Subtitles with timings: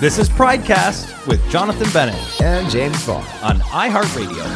[0.00, 4.46] This is Pridecast with Jonathan Bennett and Jaymes Vaughan on iHeartRadio.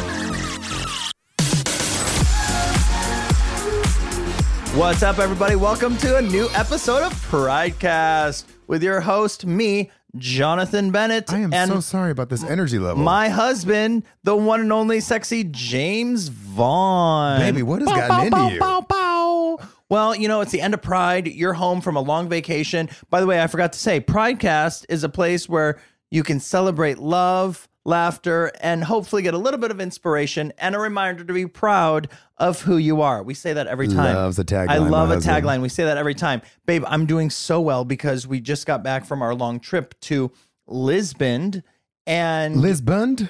[4.75, 5.55] What's up, everybody?
[5.55, 11.31] Welcome to a new episode of Pridecast with your host, me, Jonathan Bennett.
[11.31, 13.03] I am and so sorry about this energy level.
[13.03, 17.39] my husband, the one and only sexy Jaymes Vaughan.
[17.39, 18.59] Baby, what has gotten into you?
[18.59, 19.59] Bow, bow.
[19.89, 21.27] Well, you know, it's the end of Pride.
[21.27, 22.89] You're home from a long vacation.
[23.09, 26.97] By the way, I forgot to say, Pridecast is a place where you can celebrate
[26.97, 31.45] love, laughter, and hopefully get a little bit of inspiration and a reminder to be
[31.45, 33.21] proud of who you are.
[33.21, 34.15] We say that every time.
[34.15, 35.45] Loves a tagline, I love a husband.
[35.45, 35.61] tagline.
[35.61, 36.41] We say that every time.
[36.65, 40.31] Babe, I'm doing so well because we just got back from our long trip to
[40.67, 41.63] Lisbon
[42.07, 43.29] and Lisbon?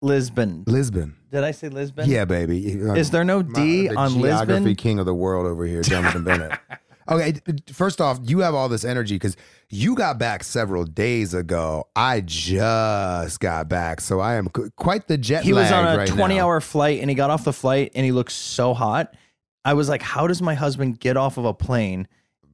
[0.00, 0.64] Lisbon.
[0.66, 1.16] Lisbon.
[1.32, 2.08] Did I say Lisbon?
[2.08, 2.66] Yeah, baby.
[2.66, 4.74] Is there no D the on geography Lisbon?
[4.76, 6.52] king of the world over here, Jonathan Bennett.
[7.08, 7.34] Okay,
[7.72, 9.36] first off, you have all this energy because
[9.68, 11.88] you got back several days ago.
[11.96, 16.08] I just got back, so I am quite the jet he was on a right
[16.08, 19.16] twenty-hour flight and he got off the flight and he looked so hot.
[19.64, 22.06] I was like, how does my husband get off of a plane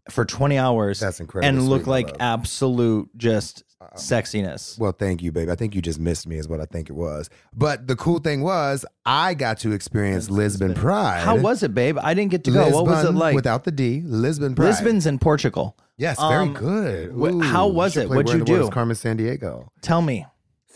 [0.09, 2.17] for 20 hours That's incredible." and look like love.
[2.21, 3.65] absolute just
[3.97, 4.78] sexiness?
[4.78, 5.49] Well, thank you, babe.
[5.49, 7.31] I think you just missed me, is what I think it was.
[7.55, 11.21] But the cool thing was, I got to experience Lisbon Pride.
[11.22, 11.99] How was it, babe?
[12.03, 12.61] I didn't get to go.
[12.65, 13.34] Lisbon, what was it like?
[13.34, 14.67] Without the D, Lisbon Pride.
[14.69, 15.77] Lisbon's in Portugal.
[15.97, 17.12] Yes, very Um, good.
[17.12, 18.09] wh- how was it?
[18.09, 18.75] What'd you in the World do?
[18.75, 19.69] Carmen Sandiego.
[19.83, 20.27] Tell me.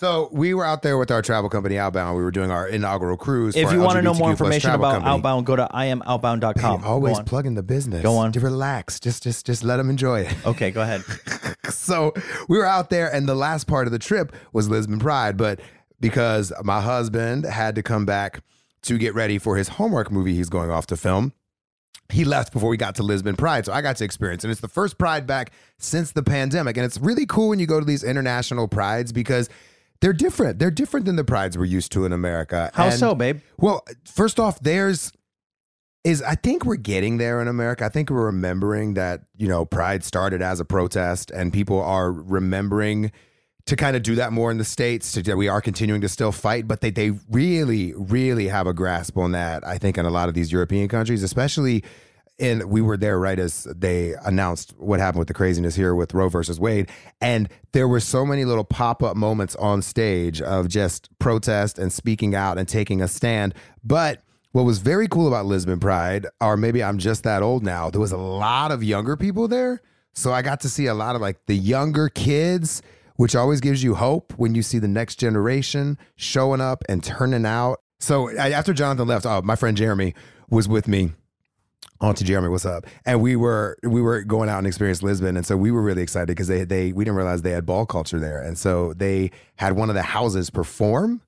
[0.02, 2.16] So we were out there with our travel company Outbound.
[2.16, 3.54] We were doing our inaugural cruise.
[3.54, 5.12] If you want to know more information about company.
[5.12, 6.80] Outbound, go to iamoutbound.com.
[6.80, 8.02] Hey, always plugging the business.
[8.02, 8.32] Go on.
[8.32, 8.98] To relax.
[8.98, 10.34] Just, just, just let them enjoy it.
[10.44, 11.02] Okay, go ahead.
[11.70, 12.12] so
[12.48, 15.36] we were out there, and the last part of the trip was Lisbon Pride.
[15.36, 15.60] But
[16.00, 18.42] because my husband had to come back
[18.82, 21.32] to get ready for his homework movie he's going off to film,
[22.08, 23.66] he left before we got to Lisbon Pride.
[23.66, 24.42] So I got to experience.
[24.42, 26.76] And it's the first Pride back since the pandemic.
[26.76, 29.48] And it's really cool when you go to these international prides because
[30.02, 30.58] they're different.
[30.58, 32.70] They're different than the prides we're used to in America.
[32.74, 33.40] How And- so, babe?
[33.56, 35.12] Well, first off, there's
[36.04, 37.84] is I think we're getting there in America.
[37.84, 42.10] I think we're remembering that, you know, Pride started as a protest and people are
[42.10, 43.12] remembering
[43.66, 45.12] to kind of do that more in the states.
[45.12, 49.16] To, we are continuing to still fight, but they they really really have a grasp
[49.16, 49.64] on that.
[49.64, 51.84] I think in a lot of these European countries, especially
[52.42, 56.12] in we were there right as they announced what happened with the craziness here with
[56.12, 60.68] Roe versus Wade, and there were so many little pop up moments on stage of
[60.68, 64.22] just protest and speaking out and taking a stand, but.
[64.54, 68.02] What was very cool about Lisbon Pride, or maybe I'm just that old now, there
[68.02, 69.80] was a lot of younger people there.
[70.12, 72.82] So I got to see a lot of like the younger kids,
[73.16, 77.46] which always gives you hope when you see the next generation showing up and turning
[77.46, 77.80] out.
[77.98, 80.14] So after Jonathan left, uh, my friend Jeremy
[80.50, 81.12] was with me.
[82.02, 82.84] Auntie Jeremy, what's up?
[83.06, 86.02] And we were we were going out and experienced Lisbon, and so we were really
[86.02, 89.30] excited because they they we didn't realize they had ball culture there, and so they
[89.56, 91.20] had one of the houses perform,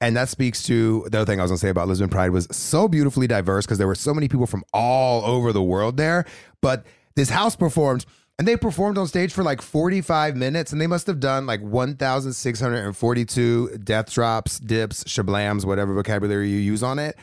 [0.00, 2.46] and that speaks to the other thing I was gonna say about Lisbon Pride was
[2.52, 6.24] so beautifully diverse because there were so many people from all over the world there.
[6.60, 6.86] But
[7.16, 8.06] this house performed,
[8.38, 11.60] and they performed on stage for like 45 minutes, and they must have done like
[11.60, 17.16] 1,642 death drops, dips, shablams, whatever vocabulary you use on it.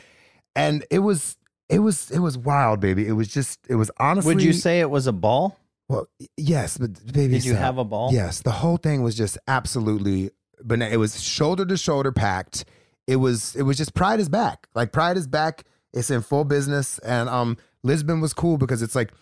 [0.54, 1.37] And it was
[1.68, 3.06] it was it was wild, baby.
[3.06, 5.58] It was just it was honestly Would you say it was a ball?
[5.88, 6.06] Well,
[6.36, 7.62] yes, but baby, Did you stop.
[7.62, 8.12] have a ball?
[8.12, 10.30] Yes, the whole thing was just absolutely.
[10.62, 12.64] But it was shoulder to shoulder packed.
[13.06, 13.54] It was.
[13.56, 14.66] It was just pride is back.
[14.74, 15.64] Like pride is back.
[15.94, 19.12] It's in full business, and um, Lisbon was cool because it's like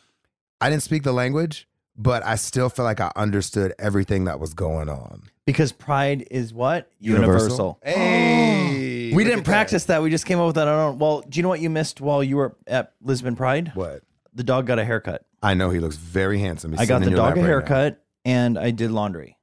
[0.61, 4.55] I didn't speak the language, but I still felt like I understood everything that was
[4.55, 5.23] going on.
[5.45, 6.91] Because pride is what?
[6.99, 7.79] Universal.
[7.85, 10.03] Hey, we look didn't at practice that.
[10.03, 10.69] We just came up with that.
[10.69, 10.99] I don't.
[10.99, 13.73] Well, do you know what you missed while you were at Lisbon Pride?
[13.75, 14.03] What?
[14.35, 15.25] The dog got a haircut.
[15.43, 16.73] I know he looks very handsome.
[16.73, 17.47] He's I got sitting the in your dog a right now.
[17.47, 19.37] haircut and I did laundry.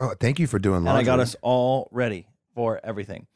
[0.00, 1.02] Oh, thank you for doing And laundry.
[1.02, 3.26] I got us all ready for everything.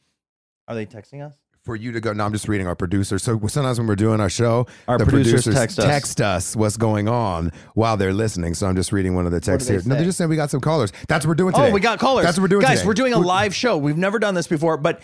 [0.67, 1.35] Are they texting us?
[1.65, 2.12] for you to go.
[2.12, 3.23] No, I'm just reading our producers.
[3.23, 5.44] So sometimes when we're doing our show, Our the producers
[5.75, 6.55] text us.
[6.55, 8.55] what's going on while they're listening.
[8.55, 9.82] So I'm just reading one of the texts they here.
[9.87, 9.97] No, say?
[9.97, 10.93] they're just saying we got some callers.
[11.09, 11.70] That's what we're doing oh, today.
[11.70, 12.25] Oh, we got callers.
[12.25, 12.73] That's what we're doing today.
[12.73, 12.87] Guys, today.
[12.87, 13.79] we're doing a live show.
[13.79, 15.00] We've never done this before, but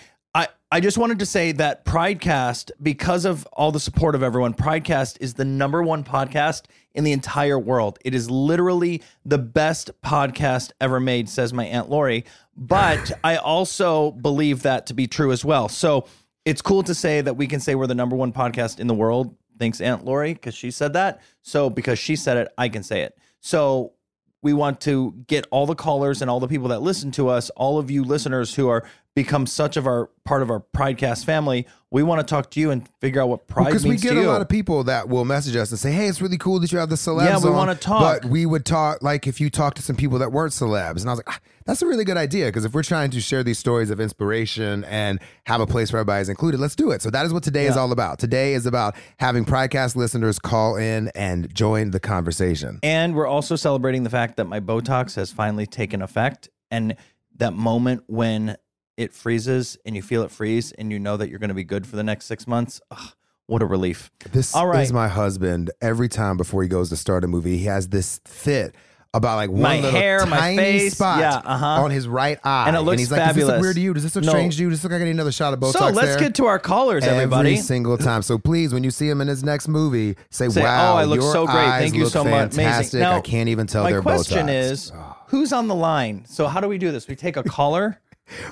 [0.72, 5.16] I, just wanted to say that Pridecast, because of all the support of everyone, Pridecast
[5.20, 6.62] is the number one podcast
[6.94, 7.98] in the entire world.
[8.04, 12.24] It is literally the best podcast ever made, says my Aunt Lori.
[12.56, 15.68] But I also believe that to be true as well.
[15.68, 16.06] So
[16.44, 18.94] it's cool to say that we can say we're the number one podcast in the
[18.94, 19.34] world.
[19.58, 21.20] Thanks, Aunt Lori, because she said that.
[21.42, 23.18] So because she said it, I can say it.
[23.40, 23.94] So
[24.42, 27.50] we want to get all the callers and all the people that listen to us,
[27.50, 28.84] all of you listeners who are
[29.16, 31.66] become such of our part of our Pridecast family.
[31.90, 34.22] We want to talk to you and figure out what pride because we get a
[34.22, 36.78] lot of people that will message us and say, "Hey, it's really cool that you
[36.78, 38.22] have the celebs." Yeah, we on," wanna talk.
[38.22, 41.08] But we would talk like if you talk to some people that weren't celebs, and
[41.08, 43.42] I was like, ah, "That's a really good idea." Because if we're trying to share
[43.42, 47.02] these stories of inspiration and have a place where everybody's included, let's do it.
[47.02, 48.20] So that is what today is all about.
[48.20, 52.78] Today is about having Pridecast listeners call in and join the conversation.
[52.84, 56.94] and we're also celebrating the fact that my Botox has finally taken effect, and
[57.36, 58.56] that moment when
[59.00, 61.64] it freezes and you feel it freeze, and you know that you're going to be
[61.64, 62.80] good for the next six months.
[62.90, 63.12] ugh,
[63.46, 64.10] what a relief!
[64.30, 64.82] This All right.
[64.82, 65.70] is my husband.
[65.80, 68.74] Every time before he goes to start a movie, he has this fit
[69.12, 71.82] about like one My little hair, my tiny face, spot yeah, uh-huh.
[71.82, 73.52] on his right eye, And it looks he's like, "Does this fabulous.
[73.54, 73.92] look weird to you?
[73.94, 74.30] Does this look No.
[74.30, 74.68] strange to you?
[74.70, 76.46] Does this look like I need another shot of Botox?" so let's there?" get to
[76.46, 77.50] our callers, everybody.
[77.52, 78.22] Every single time.
[78.22, 81.04] So please, when you see him in his next movie, say, Say, "Wow, "Oh, I
[81.04, 81.70] look your so great.
[81.70, 82.52] Thank you so much.
[82.52, 83.00] Amazing." Fantastic.
[83.00, 84.92] Now, I can't even tell My question Botox." is,
[85.26, 86.24] who's on the line?
[86.26, 87.08] So how do we do this?
[87.08, 87.98] We take a caller.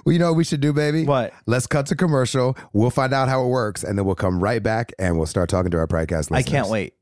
[0.04, 1.04] Well, you know what we should do, baby?
[1.04, 1.32] What?
[1.46, 2.56] Let's cut to commercial.
[2.72, 5.48] We'll find out how it works, and then we'll come right back and we'll start
[5.48, 6.46] talking to our podcast listeners.
[6.46, 6.94] I can't wait.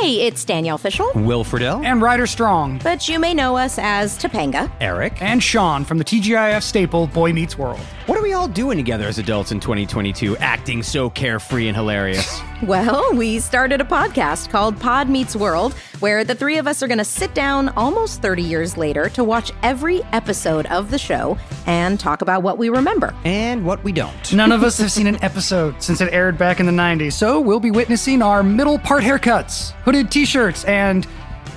[0.00, 4.16] Hey, it's Danielle Fishel, Will Friedle, and Rider Strong, but you may know us as
[4.16, 4.70] Topanga.
[4.80, 5.20] Eric.
[5.20, 7.80] and Shawn from the TGIF staple Boy Meets World.
[8.06, 12.40] What are we all doing together as adults in 2022, acting so carefree and hilarious?
[12.60, 16.88] Well, we started a podcast called Pod Meets World, where the three of us are
[16.88, 21.38] going to sit down almost 30 years later to watch every episode of the show
[21.68, 23.14] and talk about what we remember.
[23.24, 24.32] and what we don't.
[24.32, 27.38] None of us have seen an episode since it aired back in the 90s, so
[27.38, 31.06] we'll be witnessing our middle part haircuts, hooded t shirts, and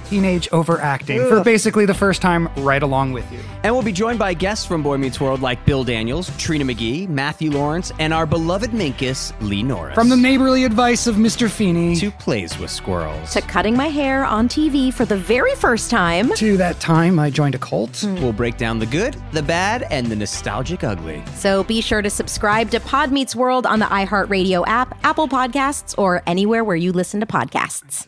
[0.10, 3.39] teenage overacting for basically the first time right along with you.
[3.63, 7.10] And we'll be joined by guests from Boy Meets World like Bill Daniels, Trina McGee,
[7.10, 9.95] Matthew Lawrence, and our beloved Minkus, Lee Norris.
[9.95, 11.50] From the neighborly advice of Mr.
[11.50, 13.31] Feeney to plays with squirrels.
[13.33, 16.30] To cutting my hair on TV for the very first time.
[16.36, 17.98] to that time I joined a cult.
[17.98, 18.16] Hmm.
[18.16, 21.22] We'll break down the good, the bad, and the nostalgic ugly.
[21.36, 25.98] So be sure to subscribe to Pod Meets World on the iHeartRadio app, Apple Podcasts,
[25.98, 28.07] or anywhere where you listen to podcasts.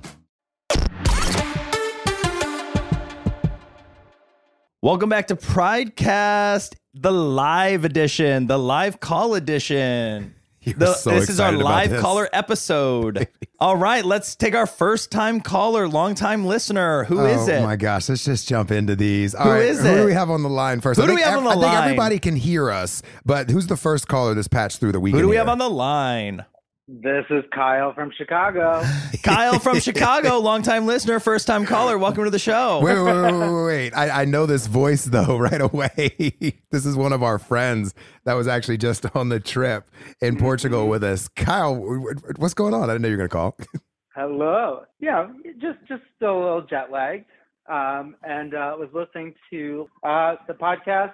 [4.83, 10.33] Welcome back to Pridecast, the live edition, the live call edition.
[10.63, 13.27] The- so this is our live caller episode.
[13.59, 17.03] All right, let's take our first time caller, long time listener.
[17.05, 17.57] Who oh is oh it?
[17.59, 19.33] Oh my gosh, let's just jump into these.
[19.33, 19.95] All Who right, is who it?
[19.97, 20.99] do we have on the line first?
[20.99, 23.67] Who I do we have on the I think everybody can hear us, but who's
[23.67, 25.21] the first caller that's patched through the weekend?
[25.21, 26.45] Who do we have on the line?
[26.93, 28.83] This is Kyle from Chicago.
[29.23, 31.97] Kyle from Chicago, longtime listener, first time caller.
[31.97, 32.81] Welcome to the show.
[32.83, 33.93] Wait, wait, wait, wait, wait.
[33.93, 36.57] I, I know this voice though right away.
[36.69, 37.93] this is one of our friends
[38.25, 41.29] that was actually just on the trip in Portugal with us.
[41.29, 42.89] Kyle, w- w- what's going on?
[42.89, 43.81] I didn't know you were going to call.
[44.13, 44.81] Hello.
[44.99, 45.29] Yeah,
[45.61, 47.23] just just still a little jet lagged,
[47.69, 51.13] um, and uh, was listening to uh, the podcast,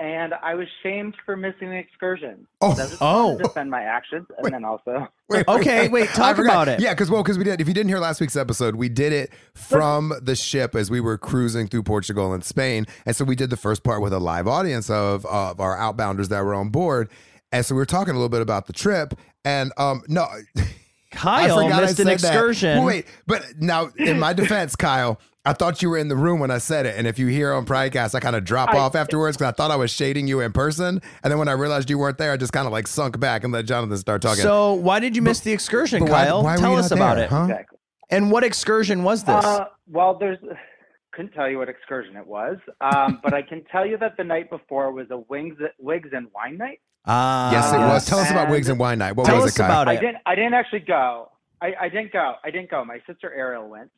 [0.00, 2.46] and I was shamed for missing the excursion.
[2.60, 2.74] Oh.
[2.74, 3.38] So Oh.
[3.38, 6.80] defend my actions, and then also Wait, Okay, wait, talk about it.
[6.80, 7.60] Yeah, because well, because we did.
[7.60, 11.00] If you didn't hear last week's episode, we did it from the ship as we
[11.00, 14.18] were cruising through Portugal and Spain, and so we did the first part with a
[14.18, 17.10] live audience of of our outbounders that were on board,
[17.52, 19.14] and so we were talking a little bit about the trip,
[19.44, 20.26] and um, no.
[21.10, 22.78] Kyle I forgot I missed an excursion.
[22.78, 26.38] Well, wait, but now in my defense, Kyle, I thought you were in the room
[26.38, 28.78] when I said it, and if you hear on Pridecast, I kind of drop I-
[28.78, 31.52] off afterwards because I thought I was shading you in person, and then when I
[31.52, 34.22] realized you weren't there, I just kind of like sunk back and let Jonathan start
[34.22, 34.42] talking.
[34.42, 36.42] So, why did you miss the excursion, But why- Kyle?
[36.44, 37.30] why Tell us not about there, it.
[37.30, 37.42] huh?
[37.44, 37.78] exactly.
[38.10, 39.44] And what excursion was this?
[39.44, 40.38] Uh, well, there's
[41.12, 44.24] couldn't tell you what excursion it was, um, but I can tell you that the
[44.24, 46.80] night before was a wings wigs and wine night.
[47.06, 48.06] Ah, yes, it was.
[48.06, 49.16] Tell us about Wigs and Wine Night.
[49.16, 49.70] What Tell was us it, Kyle?
[49.82, 50.16] about I didn't.
[50.26, 51.30] I didn't actually go.
[51.62, 52.34] I, I didn't go.
[52.44, 52.84] I didn't go.
[52.84, 53.90] My sister Ariel went.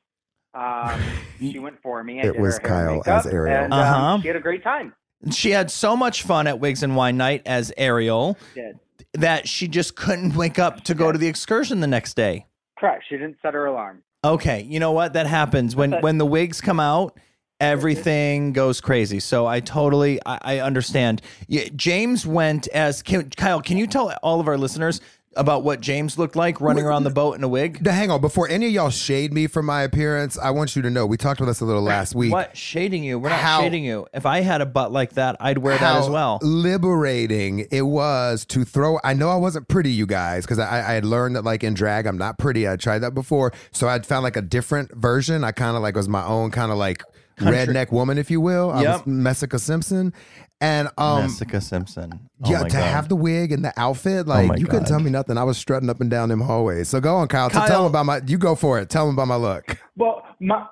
[0.54, 1.00] Um,
[1.38, 2.20] she went for me.
[2.20, 3.64] I It was her hair and Kyle as Ariel.
[3.64, 4.20] and um, Uh-huh.
[4.22, 4.94] she had a great time.
[5.30, 8.78] She had so much fun at Wigs and Wine Night as Ariel Did
[9.14, 12.46] that she just couldn't wake up to go to the excursion the next day.
[12.78, 13.04] correct.
[13.08, 14.02] She didn't set her alarm.
[14.24, 15.12] Okay, you know what?
[15.14, 17.18] That happens when when the wigs come out.
[17.62, 19.20] Everything goes crazy.
[19.20, 21.22] So I totally I, I understand.
[21.46, 23.62] Yeah, Jaymes went as can, Kyle.
[23.62, 25.00] Can you tell all of our listeners
[25.34, 27.80] about what Jaymes looked like running around the boat in a wig?
[27.82, 28.20] Now, hang on.
[28.20, 31.16] Before any of y'all shade me for my appearance, I want you to know we
[31.16, 32.32] talked about this a little last week.
[32.32, 33.18] What shading you?
[33.18, 34.06] We're not How- shading you.
[34.12, 36.40] If I had a butt like that, I'd wear that as well.
[36.42, 38.98] liberating it was to throw.
[39.04, 41.74] I know I wasn't pretty, you guys, because I, I had learned that like in
[41.74, 42.68] drag, I'm not pretty.
[42.68, 45.44] I tried that before, so I'd found like a different version.
[45.44, 47.02] I kind of like was my own kind of like
[47.44, 48.70] redneck woman, if you will.
[48.70, 48.92] I Yep.
[48.98, 50.12] was Messica Simpson,
[50.60, 51.22] and um.
[51.22, 52.28] Jessica Simpson.
[52.44, 52.82] Oh yeah, my to God.
[52.84, 54.88] have the wig and the outfit, like my you couldn't God.
[54.88, 55.36] tell me nothing.
[55.38, 56.88] I was strutting up and down them hallways.
[56.88, 57.50] So go on, Kyle.
[57.50, 58.20] So tell Kyle- them about my.
[58.26, 58.88] You go for it.
[58.90, 59.78] Tell them about my look.
[59.96, 60.66] Well, my,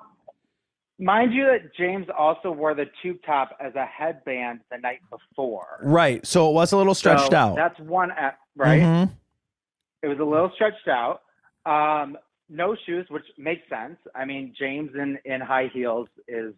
[0.99, 5.79] mind you that Jaymes also wore the tube top as a headband the night before.
[5.83, 6.25] right.
[6.25, 7.55] So it was a little stretched So out.
[7.55, 8.81] That's one, a- right?
[8.81, 9.09] Mhm.
[10.03, 11.21] It was a little stretched out.
[11.65, 12.17] Um,
[12.51, 13.97] no shoes, which makes sense.
[14.13, 16.53] I mean, Jaymes in, in high heels is.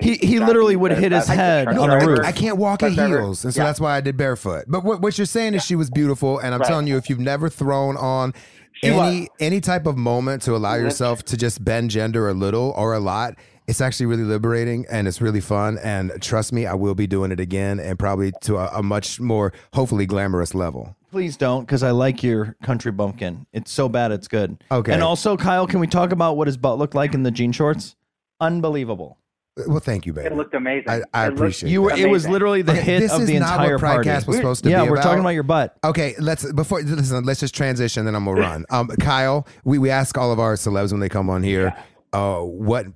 [0.00, 2.20] He he literally would hit his head on the the roof.
[2.24, 3.66] I can't walk in heels, and so yeah.
[3.66, 4.64] that's why I did barefoot.
[4.66, 6.66] But what, what you're saying is she was beautiful, and I'm Right.
[6.66, 8.32] telling you, if you've never thrown on
[8.72, 9.28] She any was.
[9.38, 13.00] any type of moment to allow yourself to just bend gender a little or a
[13.00, 13.34] lot,
[13.66, 15.76] it's actually really liberating and it's really fun.
[15.84, 19.20] And trust me, I will be doing it again, and probably to a, a much
[19.20, 20.96] more hopefully glamorous level.
[21.12, 23.46] Please don't, because I like your country bumpkin.
[23.52, 24.64] It's so bad, it's good.
[24.70, 24.94] Okay.
[24.94, 27.52] And also, Kyle, can we talk about what his butt looked like in the jean
[27.52, 27.96] shorts?
[28.40, 29.18] Unbelievable.
[29.66, 30.28] Well, thank you, baby.
[30.28, 30.88] It looked amazing.
[30.88, 31.92] I, I It looked appreciate You were.
[31.92, 34.08] It was literally the Okay, hit this of is the not what entire party.
[34.08, 35.02] Pridecast was supposed to yeah, be we're about.
[35.04, 35.76] talking about your butt.
[35.84, 37.22] Okay, let's before listen.
[37.24, 38.64] Let's just transition, then I'm gonna run.
[38.70, 41.76] Um, Kyle, we we ask all of our celebs when they come on here,
[42.14, 42.86] uh, what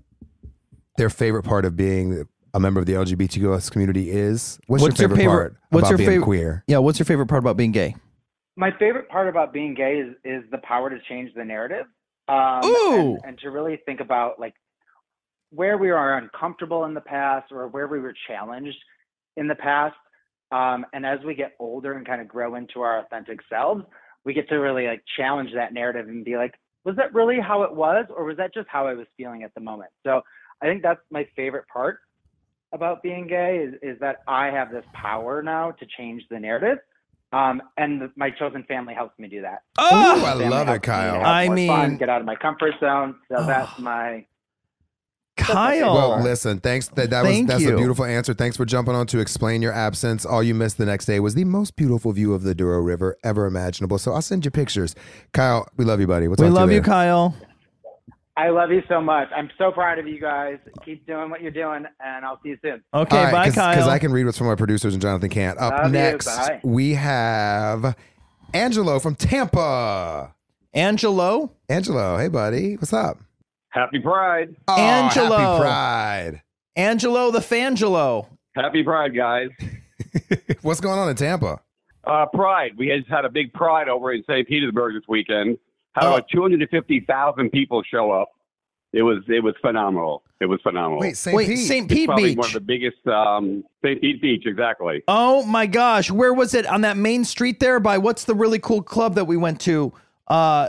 [0.96, 4.58] their favorite part of being a member of the LGBTQ community is.
[4.66, 6.25] What's, your favorite, part What's about your being favorite?
[6.25, 6.64] queer?
[6.66, 6.78] Yeah.
[6.78, 7.96] What's your favorite part about being gay?
[8.57, 11.87] My favorite part about being gay is is the power to change the narrative.
[12.29, 12.61] Um.
[12.65, 14.55] And, and to really think about like
[15.51, 18.79] where we are uncomfortable in the past or where we were challenged
[19.37, 19.95] in the past.
[20.53, 23.85] Um, and as we get older and kind of grow into our authentic selves,
[24.25, 27.63] we get to really like challenge that narrative and be like, was that really how
[27.63, 29.91] it was, or was that just how I was feeling at the moment?
[30.05, 30.23] So
[30.63, 31.99] I think that's my favorite part
[32.73, 36.79] about being gay is, is that I have this power now to change the narrative
[37.33, 39.62] Um, and the, my chosen family helps me do that.
[39.78, 41.25] Oh, My I love it, helps me Kyle.
[41.25, 43.16] I more fun, mean- get out of my comfort zone.
[43.30, 44.25] So that's my
[45.37, 45.95] Kyle.
[45.95, 46.88] Well, listen, thanks.
[46.88, 48.33] That, that was Thank that's a beautiful answer.
[48.33, 50.25] Thanks for jumping on to explain your absence.
[50.25, 53.18] All you missed the next day was the most beautiful view of the Douro River
[53.23, 53.99] ever imaginable.
[53.99, 54.95] So I'll send you pictures.
[55.33, 56.26] Kyle, we love you, buddy.
[56.28, 56.87] We'll we talk to love you, later.
[56.90, 57.35] Kyle.
[58.38, 59.28] I love you so much.
[59.35, 60.59] I'm so proud of you guys.
[60.85, 62.83] Keep doing what you're doing, and I'll see you soon.
[62.93, 63.75] Okay, bye, Kyle.
[63.75, 65.59] Because I can read what's from our producers and Jonathan can't.
[65.59, 66.61] Up Love next, Bye.
[66.62, 67.97] we have
[68.52, 70.35] Angelo from Tampa.
[70.75, 71.50] Angelo.
[71.71, 73.19] Angelo, hey buddy, what's up?
[73.71, 74.55] Happy Pride.
[74.69, 75.37] Oh, Angelo.
[75.37, 76.43] happy Pride.
[76.76, 78.26] Angelo the Fangelo.
[78.55, 79.49] Happy Pride, guys.
[80.62, 81.61] What's going on in Tampa?
[82.05, 82.73] Uh, Pride.
[82.78, 84.47] We just had a big Pride over in St.
[84.49, 85.59] Petersburg this weekend.
[85.97, 86.15] Had Oh.
[86.15, 88.29] about 250,000 people show up.
[88.93, 90.23] It was it was phenomenal.
[90.41, 91.00] It was phenomenal.
[91.00, 91.35] Wait, St.
[91.37, 91.59] Wait, Pete.
[91.59, 91.85] St.
[91.91, 92.38] It's Pete probably Beach.
[92.38, 94.00] one of the biggest um, St.
[94.00, 95.03] Pete Beach, exactly.
[95.09, 96.67] Oh my gosh, where was it?
[96.67, 99.93] On that main street there by what's the really cool club that we went to?
[100.29, 100.69] Uh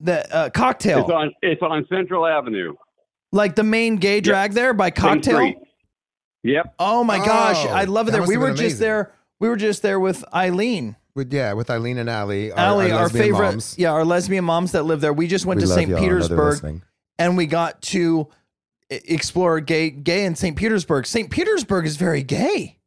[0.00, 1.00] the uh, cocktail.
[1.00, 2.74] It's on it's on Central Avenue.
[3.32, 5.52] like the main gay drag there by cocktail.
[6.42, 6.74] Yep.
[6.78, 8.20] Oh my gosh, Oh, I love it that there.
[8.22, 8.80] must We have were been just amazing.
[8.80, 9.12] there.
[9.40, 10.96] We were just there with Eileen.
[11.18, 12.52] With, yeah, with Eileen and Allie.
[12.52, 13.76] our- Allie, our, lesbian favorite, moms.
[13.76, 15.12] yeah, our lesbian moms that live there.
[15.12, 15.88] We just went We to St.
[15.90, 15.98] y'all.
[15.98, 16.82] I know they're Petersburg
[17.18, 18.28] and we got to
[18.88, 20.56] explore gay gay in St.
[20.56, 21.06] Petersburg.
[21.06, 21.28] St.
[21.28, 22.78] Petersburg is very gay.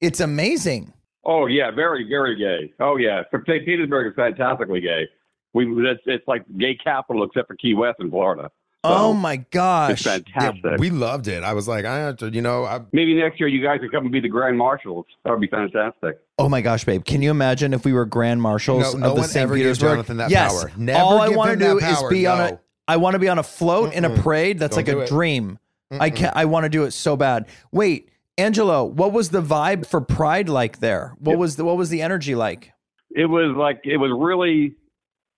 [0.00, 0.92] It's amazing.
[1.24, 2.72] Oh yeah, very very gay.
[2.80, 3.64] Oh yeah, St.
[3.64, 5.06] Petersburg is fantastically gay.
[5.54, 8.50] We it's, it's like gay capital except for Key West in Florida.
[8.84, 10.02] Oh my It's gosh.
[10.02, 10.64] fantastic.
[10.64, 11.42] Yeah, we loved it.
[11.42, 13.92] I was like, I have to, you know, I, Maybe next year you guys could
[13.92, 15.06] come and be the grand marshals.
[15.24, 16.18] That would be fantastic.
[16.38, 17.04] Oh my gosh, babe!
[17.04, 19.42] Can you imagine if we were grand marshals No- no of the one St.
[19.42, 19.90] ever gives Petersburg?
[19.96, 20.52] Jonathan that yes.
[20.64, 20.72] power.
[20.76, 22.10] Never All I want to do is power.
[22.10, 22.60] be on a.
[22.88, 24.58] I want to be on a float in a parade.
[24.58, 25.08] That's Don't like a it.
[25.08, 25.58] dream.
[25.92, 26.16] I Mm-mm.
[26.16, 27.46] can not I want to do it so bad.
[27.72, 28.08] Wait,
[28.38, 31.14] Angelo, what was the vibe for Pride like there?
[31.18, 32.72] What was the what was the energy like?
[33.10, 34.76] It was like it was really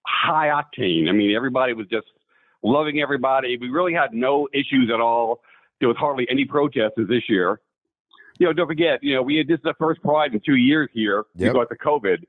[0.07, 1.09] high octane.
[1.09, 2.07] I mean, everybody was just
[2.63, 3.57] loving everybody.
[3.57, 5.41] We really had no issues at all.
[5.81, 7.61] There was hardly any protesters this year.
[8.39, 10.57] You know, don't forget, you know, we had this is the first Pride in two
[10.57, 11.53] years here Yep.
[11.53, 12.25] because of COVID.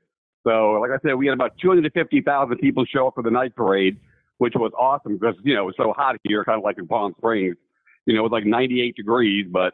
[0.46, 3.96] So, like I said, we had about 250,000 people show up for the night parade,
[4.38, 6.86] which was awesome because, you know, it was so hot here, kind of like in
[6.86, 7.56] Palm Springs.
[8.04, 9.72] You know, it was like 98 degrees, but,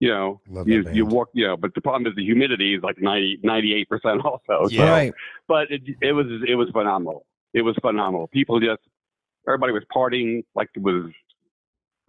[0.00, 2.74] you know, Love that you, you walk, you know, but the problem is the humidity
[2.74, 4.40] is like 90, 98% also.
[4.48, 4.90] So, Yeah.
[4.90, 5.14] Right.
[5.46, 7.24] but it, it was it was phenomenal.
[7.54, 8.26] It was phenomenal.
[8.26, 8.80] People just
[9.46, 11.10] everybody was partying like it was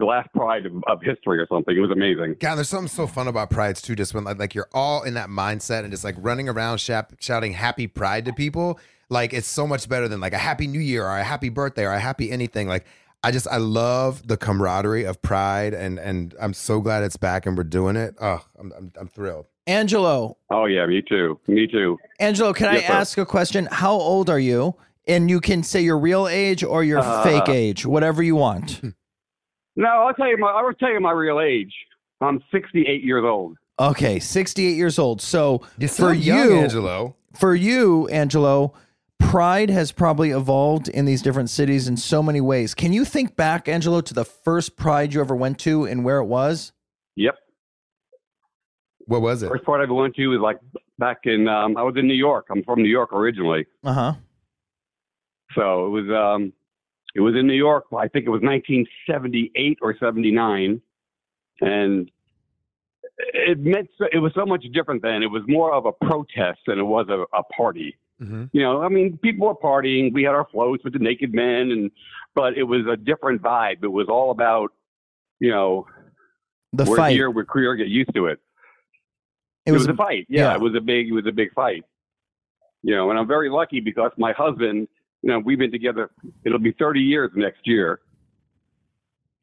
[0.00, 1.76] the last pride of, of history or something.
[1.76, 2.36] It was amazing.
[2.40, 3.94] God, there's something so fun about prides too.
[3.94, 7.12] Just when like, like you're all in that mindset and just like running around shap-
[7.20, 10.80] shouting "Happy Pride" to people, like it's so much better than like a Happy New
[10.80, 12.66] Year or a Happy Birthday or a Happy anything.
[12.66, 12.86] Like
[13.22, 17.46] I just I love the camaraderie of Pride, and and I'm so glad it's back
[17.46, 18.16] and we're doing it.
[18.20, 19.46] Oh, I'm I'm, I'm thrilled.
[19.66, 21.40] Angelo, Oh yeah, me too.
[21.46, 21.98] Me too.
[22.20, 22.92] Angelo, can Yes, I sir.
[22.92, 23.66] ask a question?
[23.70, 24.74] How old are you?
[25.06, 28.80] And you can say your real age or your Uh, fake age, whatever you want.
[29.76, 31.72] No, I'll tell you my I'll tell you my real age.
[32.20, 33.56] I'm 68 years old.
[33.80, 35.20] Okay, 68 years old.
[35.20, 37.16] So You for sound young, you, Angelo.
[37.34, 38.72] for you, Angelo,
[39.18, 42.72] pride has probably evolved in these different cities in so many ways.
[42.72, 46.18] Can you think back, Angelo, to the first pride you ever went to and where
[46.18, 46.72] it was?
[47.16, 47.34] Yep.
[49.06, 49.48] What was it?
[49.48, 50.58] First part I ever went to was like
[50.98, 52.46] back in um, I was in New York.
[52.50, 53.66] I'm from New York originally.
[53.82, 54.12] Uh huh.
[55.54, 56.52] So it was um
[57.14, 57.84] it was in New York.
[57.96, 60.80] I think it was 1978 or 79,
[61.60, 62.10] and
[63.32, 65.22] it meant so, it was so much different then.
[65.22, 67.96] It was more of a protest than it was a, a party.
[68.20, 68.50] Mhm.
[68.52, 70.12] You know, I mean, people were partying.
[70.12, 71.90] We had our floats with the naked men, and
[72.34, 73.82] but it was a different vibe.
[73.84, 74.72] It was all about,
[75.38, 75.86] you know,
[76.72, 77.12] The we're fight.
[77.12, 78.40] here, we're queer, get used to it.
[79.66, 80.26] It It was, was, a fight.
[80.28, 80.54] Yeah, yeah.
[80.54, 81.08] it was a big.
[81.08, 81.84] It was a big fight.
[82.82, 84.88] You know, and I'm very lucky because my husband.
[85.24, 86.10] You know, we've been together.
[86.44, 88.00] It'll be 30 years next year.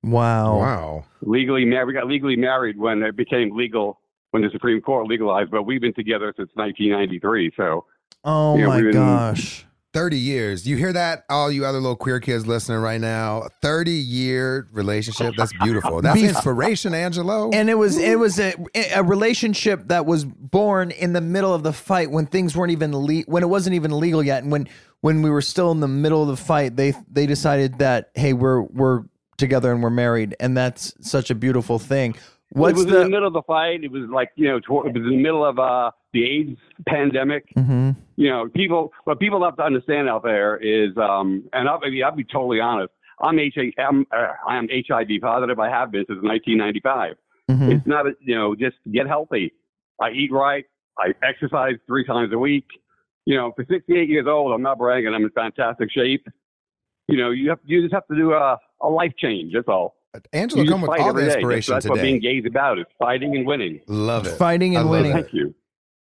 [0.03, 0.59] wow.
[0.59, 1.05] Wow.
[1.23, 1.87] Legally married.
[1.87, 5.49] We got legally married when it became legal when the Supreme Court legalized.
[5.49, 7.51] But we've been together since 1993.
[7.57, 7.85] So
[8.23, 9.65] Oh Yeah, my been- gosh.
[9.93, 10.65] 30 years.
[10.67, 11.25] You hear that?
[11.29, 13.49] All you other little queer kids listening right now.
[13.63, 15.33] 30 year relationship.
[15.35, 16.01] That's beautiful.
[16.01, 17.49] That's Bef- inspiration, Angelo.
[17.51, 18.53] And it was it was a,
[18.95, 22.95] a relationship that was born in the middle of the fight when things weren't even
[22.95, 24.69] le- when it wasn't even legal yet and when
[25.01, 28.33] when we were still in the middle of the fight they they decided that hey
[28.33, 29.03] we're we're
[29.37, 32.11] together and we're married and that's such a beautiful thing.
[32.13, 32.19] it
[32.57, 33.83] What's was in the the middle of the fight.
[33.83, 37.45] It was like you know, it was in the middle of uh, the AIDS pandemic.
[37.55, 37.95] Mhm.
[38.17, 42.15] you know, people, what people have to understand out there is, um, and I'll, I'll
[42.15, 42.91] be totally honest.
[43.21, 45.59] I'm HIV, I'm, uh, I am HIV positive.
[45.59, 47.15] I have been since 1995.
[47.49, 47.71] Mhm.
[47.77, 49.53] It's not, a, you know, just get healthy.
[50.01, 50.65] I eat right.
[50.99, 52.65] I exercise three times a week.
[53.31, 55.13] You know, for 68 years old, I'm not bragging.
[55.13, 56.27] I'm in fantastic shape.
[57.07, 59.53] You know, you have you just have to do a, a life change.
[59.53, 59.95] That's all.
[60.33, 62.01] Angela, You come just with fight all the inspiration that's, that's today.
[62.01, 62.77] what being gay is about.
[62.77, 63.79] It's fighting and winning.
[63.87, 64.31] Love it.
[64.31, 65.13] Fighting and I winning.
[65.13, 65.21] that.
[65.21, 65.55] Thank you.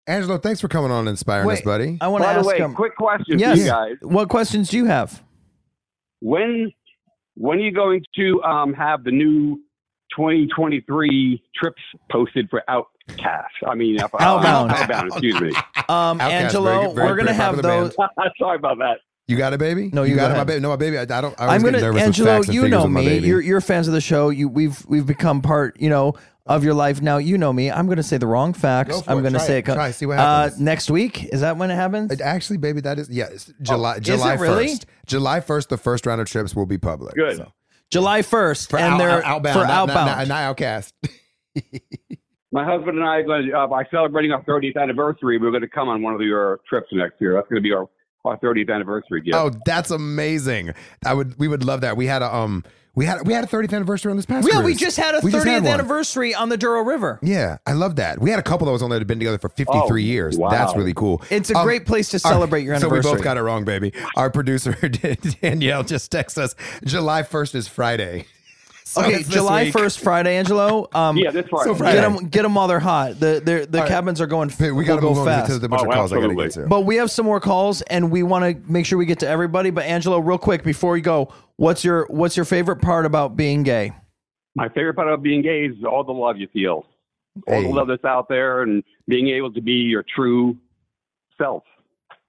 [0.07, 1.97] Angelo, thanks for coming on and inspiring us, buddy.
[2.01, 2.73] I want to By the ask way, him.
[2.75, 3.59] quick question yes.
[3.59, 3.95] you guys.
[4.01, 5.23] What questions do you have?
[6.19, 6.73] When
[7.35, 9.55] when are you going to um, have the new
[10.17, 12.61] 2023 trips posted for
[13.09, 13.53] Outcast?
[13.67, 14.71] I mean, uh, Outbound.
[14.71, 15.07] Outbound.
[15.07, 15.51] Excuse me.
[15.89, 17.95] Um, Outcast, Angelo, very- very- we're gonna very have popular those.
[18.17, 18.31] band.
[18.39, 18.97] Sorry about that.
[19.27, 19.89] You got it, baby.
[19.91, 20.47] No, you got go it, my ahead.
[20.47, 20.59] baby.
[20.61, 20.97] No, my baby.
[20.97, 21.39] I, I don't.
[21.39, 22.27] I I'm get gonna, nervous with Angelo.
[22.37, 23.05] facts and You figures know with my me.
[23.07, 23.27] baby.
[23.27, 24.29] You're you're fans of the show.
[24.29, 25.79] You we've we've become part.
[25.79, 26.13] You know
[26.45, 27.17] of your life now.
[27.17, 27.69] You know me.
[27.71, 28.95] I'm gonna say the wrong facts.
[28.95, 29.23] Go for I'm it.
[29.23, 29.59] gonna Try say it.
[29.59, 29.65] it.
[29.65, 29.93] co- Try it.
[29.93, 30.59] See what Uh, happens.
[30.61, 32.19] next week is that when it happens?
[32.21, 33.25] Actually, baby, that is yeah.
[33.31, 34.67] It's July Oh, July really?
[34.69, 34.85] first.
[35.05, 37.15] July first, the first round of trips will be public.
[37.15, 37.37] Good.
[37.37, 37.51] So.
[37.89, 40.05] July 1st, For and out- they're outbound, for not, not- outbound.
[40.07, 40.93] not, not outcast.
[42.53, 45.61] My husband and I are going to, uh, by celebrating our 30th anniversary, we're going
[45.61, 47.33] to come on one of your trips next year.
[47.33, 47.87] That's going to be our,
[48.25, 49.35] our 30th anniversary gift.
[49.37, 50.73] Oh, that's amazing.
[51.05, 51.39] I would.
[51.39, 51.95] We would love that.
[51.97, 52.63] We had a um.
[52.93, 54.45] We had we had a 30th anniversary on this past.
[54.51, 57.19] yeah, we just had a We 30th had anniversary on the Douro River.
[57.21, 58.19] Yeah, I love that.
[58.19, 59.95] We had a couple that was on there that had been together for 53 Oh,
[59.95, 60.37] years.
[60.37, 60.49] wow.
[60.49, 61.21] That's really cool.
[61.29, 63.01] It's a Um, great place to our- celebrate your anniversary.
[63.03, 63.93] So we both got it wrong, baby.
[64.17, 64.73] Our producer
[65.41, 66.55] Danielle just texted us.
[66.83, 68.25] July 1st is Friday.
[68.91, 69.73] So okay, July week.
[69.73, 70.89] 1st, Friday, Angelo.
[70.93, 71.69] Um, yeah, this Friday.
[71.69, 72.01] so Friday.
[72.01, 73.21] Get them, get them while they're hot.
[73.21, 73.87] The the, the All right.
[73.89, 74.49] cabins are going.
[74.49, 75.49] Hey, we got to go on fast.
[75.49, 76.45] to the bunch Oh, of calls I got to absolutely.
[76.47, 76.67] get to.
[76.67, 79.27] But we have some more calls, and we want to make sure we get to
[79.29, 79.69] everybody.
[79.69, 83.63] But Angelo, real quick before we go, what's your what's your favorite part about being
[83.63, 83.93] gay?
[84.55, 86.85] My favorite part of being gay is all the love you feel,
[87.47, 90.57] all the love that's out there, and being able to be your true
[91.37, 91.63] self.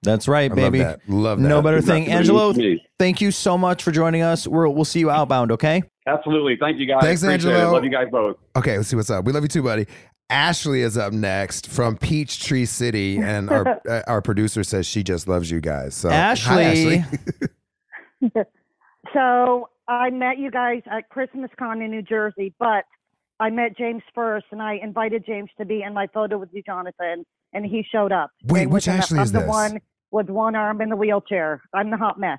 [0.05, 0.79] That's right, I baby.
[0.79, 1.13] love that.
[1.13, 1.49] Love that.
[1.49, 2.45] No better thing, That's what Angelo.
[2.53, 2.87] means to me.
[3.01, 4.47] Thank you so much for joining us.
[4.47, 5.51] We're, we'll see you outbound.
[5.53, 5.83] Okay.
[6.07, 6.57] Absolutely.
[6.61, 7.03] Thank you guys.
[7.03, 7.71] Thanks, Appreciate Angelo.
[7.71, 7.73] It.
[7.73, 8.37] Love you guys both.
[8.57, 9.25] Okay, let's see what's up.
[9.25, 9.87] We love you too, buddy.
[10.31, 15.29] Ashley is up next from Peachtree City, and our uh, our producer says she just
[15.29, 15.95] loves you guys.
[15.95, 16.97] So, hi, Ashley.
[16.99, 17.05] Ashley.
[19.13, 22.85] So I met you guys at Christmas Con in New Jersey, but
[23.41, 26.63] I met Jaymes first, and I invited Jaymes to be in my photo with you,
[26.63, 28.31] Jonathan, and he showed up.
[28.45, 29.49] Wait, And which with the- Ashley I'm is the this?
[29.49, 29.81] one
[30.13, 31.61] with one arm in the wheelchair.
[31.75, 32.39] I'm the hot mess.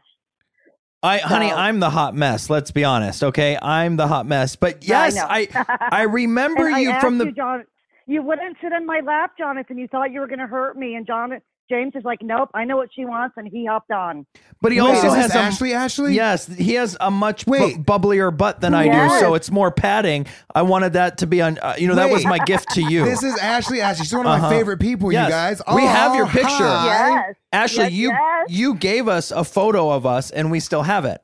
[1.04, 2.50] I, honey, So- I'm the hot mess.
[2.50, 3.24] Let's be honest.
[3.24, 4.56] Okay, I'm the hot mess.
[4.56, 5.26] But yes, know.
[5.30, 5.48] I
[5.92, 7.26] I remember And I you from the.
[7.26, 7.66] you, John.
[8.08, 9.78] You wouldn't sit in my lap, Jonathan.
[9.78, 11.40] You thought you were going to hurt me, and John
[11.72, 14.26] Jaymes is like, "Nope, I know what she wants," and he hopped on.
[14.62, 15.74] But he Wait, also is this has a, Ashley.
[15.74, 16.14] Ashley.
[16.14, 17.78] Yes, he has a much bu- Wait.
[17.84, 19.20] bubblier butt than I do, Yes.
[19.20, 20.26] so it's more padding.
[20.54, 21.58] I wanted that to be on.
[21.60, 22.30] Uh, you know, that was Wait.
[22.30, 23.06] my gift to you.
[23.06, 23.82] This is Ashley.
[23.82, 24.50] Ashley, she's one of my Uh-huh.
[24.50, 25.12] favorite people.
[25.12, 25.28] Yes.
[25.28, 25.62] You guys.
[25.74, 26.48] We have your Oh, picture.
[26.50, 26.86] hi.
[26.86, 28.46] Yes, Ashley, yes, you yes.
[28.50, 31.22] you gave us a photo of us, and we still have it.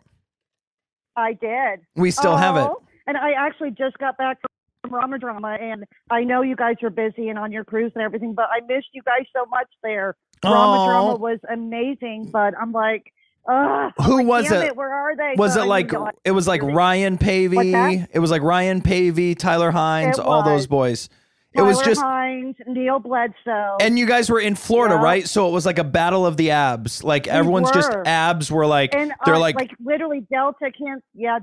[1.15, 1.82] I did.
[1.95, 2.62] We still have it.
[2.62, 4.49] Oh, And I actually just got back from
[4.89, 8.34] Rama Drama, and I know you guys are busy and on your cruise and everything,
[8.34, 10.15] but I missed you guys so much there.
[10.43, 13.13] Rama Drama was amazing, but I'm like,
[13.47, 13.91] ugh.
[14.06, 14.75] Who like, was damn it?
[14.75, 15.34] Where are they?
[15.38, 15.91] Was But it like
[16.25, 18.08] it was like Ryan Paevey?
[18.12, 21.10] It was like Ryan Paevey, Tyler Hynes, all those boys.
[21.52, 23.78] It was Tyler just Hynes, Neal Bledsoe.
[23.82, 25.02] and you guys were in Florida, Yeah.
[25.02, 25.28] right?
[25.28, 27.04] So it was like a battle of the abs.
[27.04, 31.04] Like everyone's just abs were like and they're uh, like, like literally Delta can't.
[31.15, 31.39] Yeah,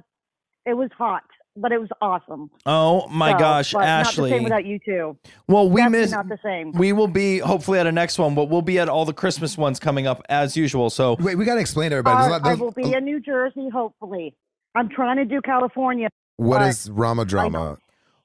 [0.64, 1.24] it was hot,
[1.56, 2.50] but it was awesome.
[2.66, 4.30] oh my So, gosh, but Not the Ashley.
[4.30, 5.16] same without you two.
[5.48, 6.10] well, we Definitely miss.
[6.12, 6.72] not the same.
[6.72, 9.56] We will be hopefully at a next one, but we'll be at all the Christmas
[9.58, 10.90] ones coming up as usual.
[10.90, 12.16] So Wait, we got to explain to everybody.
[12.28, 14.34] There's Uh, lot- I will be in New Jersey, hopefully.
[14.74, 16.08] I'm trying to do California.
[16.36, 17.78] What is Rama drama?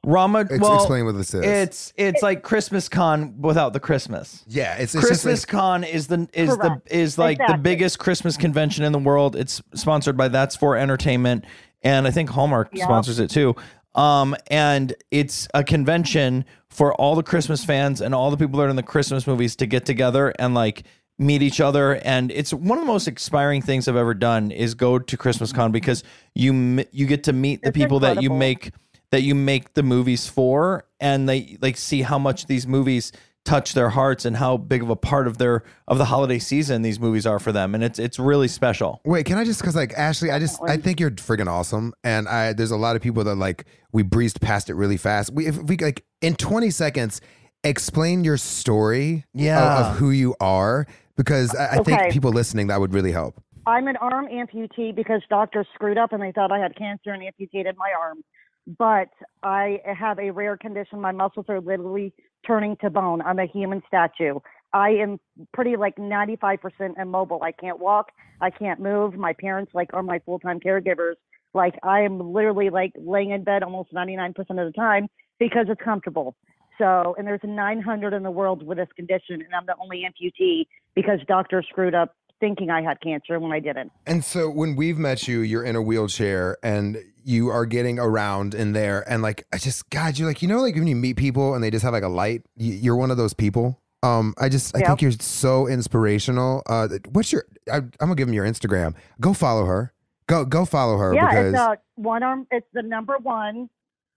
[0.04, 1.44] Rama, Ex- well, explain what this is.
[1.46, 4.44] It's it's like Christmas con without the Christmas.
[4.48, 6.90] yeah, it's, it's just Christmas like, Con is the is Correct.
[6.90, 9.36] the is like the biggest Christmas convention in the world.
[9.36, 11.46] It's sponsored by That's for Entertainment,
[11.84, 13.56] and I think Hallmark sponsors it too.
[13.96, 18.66] Um, and it's a convention for all the Christmas fans and all the people that
[18.66, 20.84] are in the Christmas movies to get together and like
[21.18, 21.96] meet each other.
[21.96, 25.52] And it's one of the most inspiring things I've ever done is go to Christmas
[25.52, 26.04] Con because
[26.36, 28.72] you you get to meet the people that you make
[29.12, 33.12] that you make the movies for and they like see how much these movies
[33.44, 36.84] touch their hearts and how big of a part of their of the holiday season
[36.84, 39.76] these movies are for them and it's it's really special Wait, can I just because
[39.76, 43.02] like Ashley, I just I think you're friggin' awesome, and I there's a lot of
[43.02, 45.34] people that like we breezed past it really fast.
[45.34, 47.20] We if we like in 20 seconds
[47.64, 49.92] explain your story, Yeah.
[49.92, 53.42] of, who you are, because I, I think people listening that would really help.
[53.68, 57.22] I'm an arm amputee because doctors screwed up and they thought I had cancer and
[57.24, 58.24] amputated my arm.
[58.68, 59.10] But
[59.44, 61.02] I have a rare condition.
[61.02, 62.14] My muscles are literally
[62.46, 63.22] turning to bone.
[63.22, 64.40] I'm a human statue.
[64.74, 65.20] I am
[65.54, 67.42] pretty like 95% immobile.
[67.44, 68.12] I can't walk.
[68.40, 69.16] I can't move.
[69.16, 71.16] My parents like are my full-time caregivers.
[71.54, 75.08] Like I am literally like laying in bed almost 99% of the time
[75.40, 76.36] because it's comfortable.
[76.78, 80.66] So, and there's 900 in the world with this condition, and I'm the only amputee
[80.96, 83.94] because doctors screwed up thinking I had cancer when I didn't.
[84.06, 88.54] And so when we've met you, you're in a wheelchair and you are getting around
[88.54, 89.10] in there.
[89.10, 91.64] And like, I just, God, you're like, you know, like when you meet people and
[91.64, 93.80] they just have like a light, you're one of those people.
[94.04, 96.64] Um, I just, I think you're so inspirational.
[96.66, 98.96] Uh, what's your, I, I'm gonna give him your Instagram.
[99.22, 99.94] Go follow her.
[100.28, 102.48] Go, go follow her yeah, because it's uh, one arm.
[102.52, 103.70] It's the number one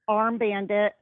[0.09, 0.93] arm bandit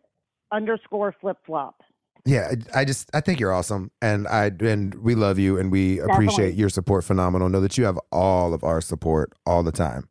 [0.51, 1.83] underscore flip flop.
[2.25, 5.99] Yeah, I just I think you're awesome, and I and we love you, and we
[5.99, 7.03] appreciate your support.
[7.03, 7.49] Phenomenal.
[7.49, 10.09] Know that you have all of our support all the time.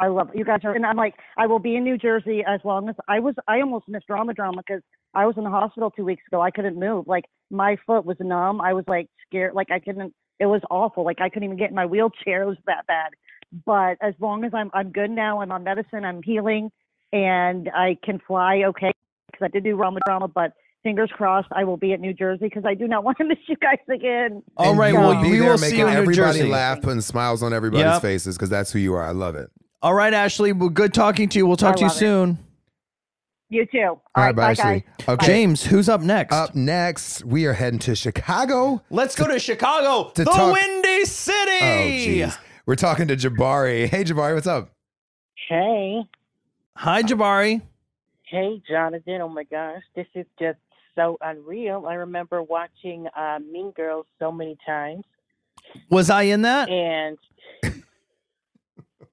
[0.00, 2.60] I love you guys are, and I'm like, I will be in New Jersey as
[2.64, 3.34] long as I was.
[3.48, 4.82] I almost missed drama drama because
[5.14, 6.40] I was in the hospital two weeks ago.
[6.40, 7.08] I couldn't move.
[7.08, 8.60] Like my foot was numb.
[8.60, 9.54] I was like scared.
[9.54, 10.14] Like I couldn't.
[10.38, 11.04] It was awful.
[11.04, 12.42] Like I couldn't even get in my wheelchair.
[12.44, 13.14] It was that bad.
[13.66, 15.40] But as long as I'm I'm good now.
[15.40, 16.04] I'm on medicine.
[16.04, 16.70] I'm healing,
[17.12, 18.92] and I can fly okay
[19.32, 20.28] because I did do drama drama.
[20.28, 20.52] But
[20.88, 23.38] fingers crossed, I will be at New Jersey because I do not want to miss
[23.46, 24.42] you guys again.
[24.56, 25.92] All right, And right, you well, will be we there will see making you in
[25.94, 26.48] New everybody Jersey.
[26.50, 28.02] laugh, putting smiles on everybody's Yep.
[28.02, 29.04] faces because that's who you are.
[29.04, 29.50] I love it.
[29.82, 30.52] All right, Ashley.
[30.52, 31.46] Well, good talking to you.
[31.46, 31.98] We'll talk I to you love it.
[32.00, 32.38] soon.
[33.50, 33.78] You too.
[33.80, 34.84] All All right, bye, Ashley.
[34.98, 35.08] guys.
[35.08, 36.34] Okay, Jaymes, who's up next?
[36.34, 38.82] Up next, we are heading to Chicago.
[38.90, 41.50] Let's go to Chicago, to the talk- Windy City.
[41.62, 42.38] Oh, jeez.
[42.66, 43.88] We're talking to Jabari.
[43.88, 44.70] Hey, Jabari, what's up?
[45.48, 46.02] Hey,
[46.76, 47.62] Hi, Jabari.
[48.30, 49.22] hey, Jonathan.
[49.22, 50.58] Oh my gosh, this is just
[50.98, 51.86] so unreal.
[51.86, 55.04] I remember watching uh, Mean Girls so many times,
[55.90, 56.68] Was I in that?
[56.68, 57.16] and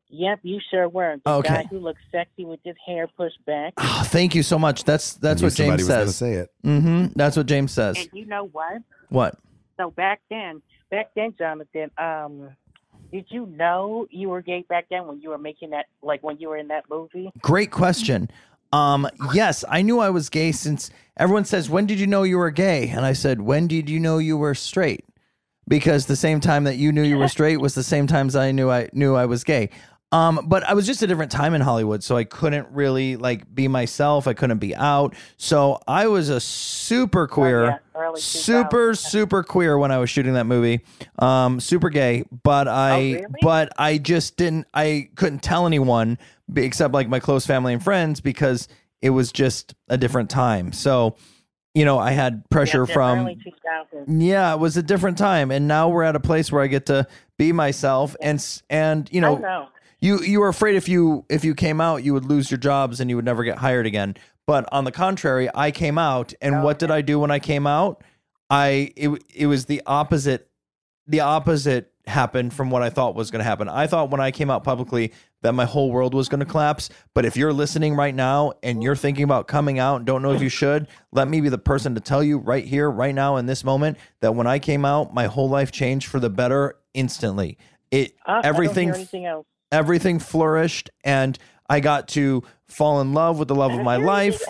[0.10, 1.18] yep, you sure were.
[1.24, 1.50] The Okay.
[1.50, 3.74] guy who looks sexy with his hair pushed back.
[3.78, 4.84] Oh, thank you so much.
[4.84, 6.16] That's that's I knew what somebody Jaymes gonna says.
[6.16, 6.52] say it.
[6.66, 7.06] Mm-hmm.
[7.16, 7.98] That's what Jaymes says.
[7.98, 8.82] And you know what?
[9.10, 9.38] What?
[9.78, 12.50] So back then, back then, Jonathan, um,
[13.12, 16.38] did you know you were gay back then when you were making that, like when
[16.40, 17.30] you were in that movie?
[17.42, 18.30] Great question.
[18.72, 22.38] Um, yes, I knew I was gay since everyone says, "When did you know you
[22.38, 25.06] were gay?" And I said, "When did you know you were straight?"
[25.68, 28.52] Because the same time that you knew you were straight was the same times I
[28.52, 29.70] knew I knew I was gay.
[30.12, 33.54] Um, but I was just a different time in Hollywood, so I couldn't really like
[33.54, 34.28] be myself.
[34.28, 35.14] I couldn't be out.
[35.36, 40.46] So I was a super queer, yeah, super super queer when I was shooting that
[40.46, 40.82] movie.
[41.20, 43.26] Um, super gay, but I really?
[43.42, 44.68] but I just didn't.
[44.74, 46.18] I couldn't tell anyone
[46.56, 48.68] except like my close family and friends because
[49.02, 50.72] it was just a different time.
[50.72, 51.16] So,
[51.74, 54.06] you know, I had pressure Yeah, from early 2000s.
[54.08, 56.86] yeah, it was a different time, and now we're at a place where I get
[56.88, 59.68] to be myself, and and you know, know.
[60.00, 63.00] you you were afraid if you if you came out, you would lose your jobs
[63.00, 64.16] and you would never get hired again.
[64.48, 67.68] But on the contrary, I came out, and what did I do when I came
[67.68, 68.04] out?
[68.50, 70.50] I it it was the opposite.
[71.08, 73.68] The opposite happened from what I thought was going to happen.
[73.68, 75.12] I thought when I came out publicly
[75.46, 76.90] that my whole world was going to collapse.
[77.14, 80.34] But if you're listening right now and you're thinking about coming out and don't know
[80.34, 83.38] if you should, let me be the person to tell you right here, right now,
[83.38, 86.78] in this moment, that when I came out, my whole life changed for the better
[86.96, 87.60] instantly.
[87.92, 89.46] It Uh, everything don't hear anything else.
[89.72, 91.38] everything flourished and
[91.70, 94.42] I got to fall in love with the love of my life.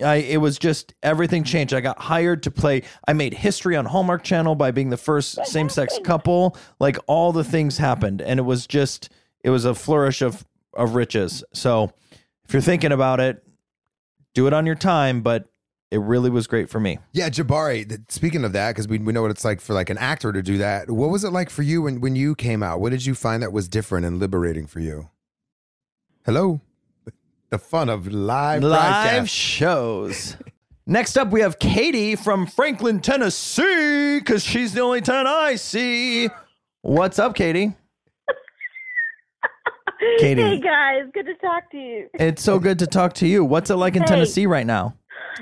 [0.00, 1.72] I it was just everything changed.
[1.74, 2.82] I got hired to play.
[3.08, 6.56] I made history on Hallmark Channel by being the first same-sex couple.
[6.78, 9.08] Like all the things happened and it was just
[9.42, 11.42] it was a flourish of of riches.
[11.52, 11.92] So
[12.44, 13.44] if you're thinking about it,
[14.34, 15.48] do it on your time, but
[15.90, 16.98] it really was great for me.
[17.12, 18.10] Yeah, Jabari.
[18.10, 20.42] Speaking of that, because we, we know what it's like for like an actor to
[20.42, 20.90] do that.
[20.90, 22.80] What was it like for you when when you came out?
[22.80, 25.10] What did you find that was different and liberating for you?
[26.24, 26.60] Hello,
[27.50, 29.30] the fun of live live broadcast.
[29.30, 30.36] shows.
[30.86, 36.30] Next up, we have Katie from Franklin, Tennessee, because she's the only 10 I see.
[36.80, 37.74] What's up, Katie?
[40.18, 40.40] Katie.
[40.42, 42.08] Hey guys, good to talk to you.
[42.14, 43.44] It's so good to talk to you.
[43.44, 44.08] What's it like in Hey.
[44.08, 44.94] Tennessee right now?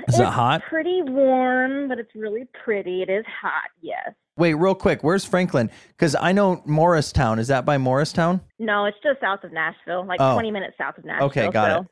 [0.07, 0.61] Is it it's hot?
[0.67, 3.01] Pretty warm, but it's really pretty.
[3.01, 4.13] It is hot, yes.
[4.37, 5.69] Wait, real quick, where's Franklin?
[5.89, 7.39] Because I know Morristown.
[7.39, 8.41] Is that by Morristown?
[8.59, 10.33] No, it's just south of Nashville, like Oh.
[10.33, 11.27] 20 minutes south of Nashville.
[11.27, 11.87] Okay, got so, it.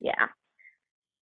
[0.00, 0.26] Yeah.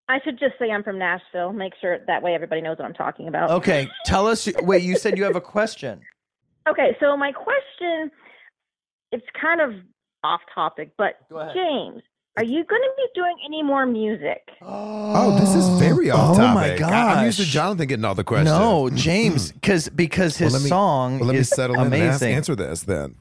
[0.09, 1.53] I should just say I'm from Nashville.
[1.53, 3.51] Make sure that way everybody knows what I'm talking about.
[3.51, 4.49] Okay, tell us.
[4.63, 6.01] Wait, you said you have a question.
[6.67, 8.11] Okay, so my question
[9.13, 9.75] it's kind of
[10.25, 12.01] off topic, but Jaymes,
[12.37, 14.41] are you going to be doing any more music?
[15.17, 16.73] Oh, this is very off topic.
[16.73, 16.81] Oh topic.
[16.81, 17.45] my I- I'm used to.
[17.45, 18.51] Jonathan getting all the questions.
[18.51, 21.83] No, Jaymes, because because his Well, let me- song well, let me is settle in
[21.87, 22.35] and ask- amazing.
[22.35, 23.15] answer this then.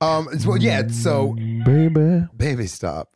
[0.00, 0.88] Um, well, yeah.
[0.88, 3.10] So, baby, baby, stop.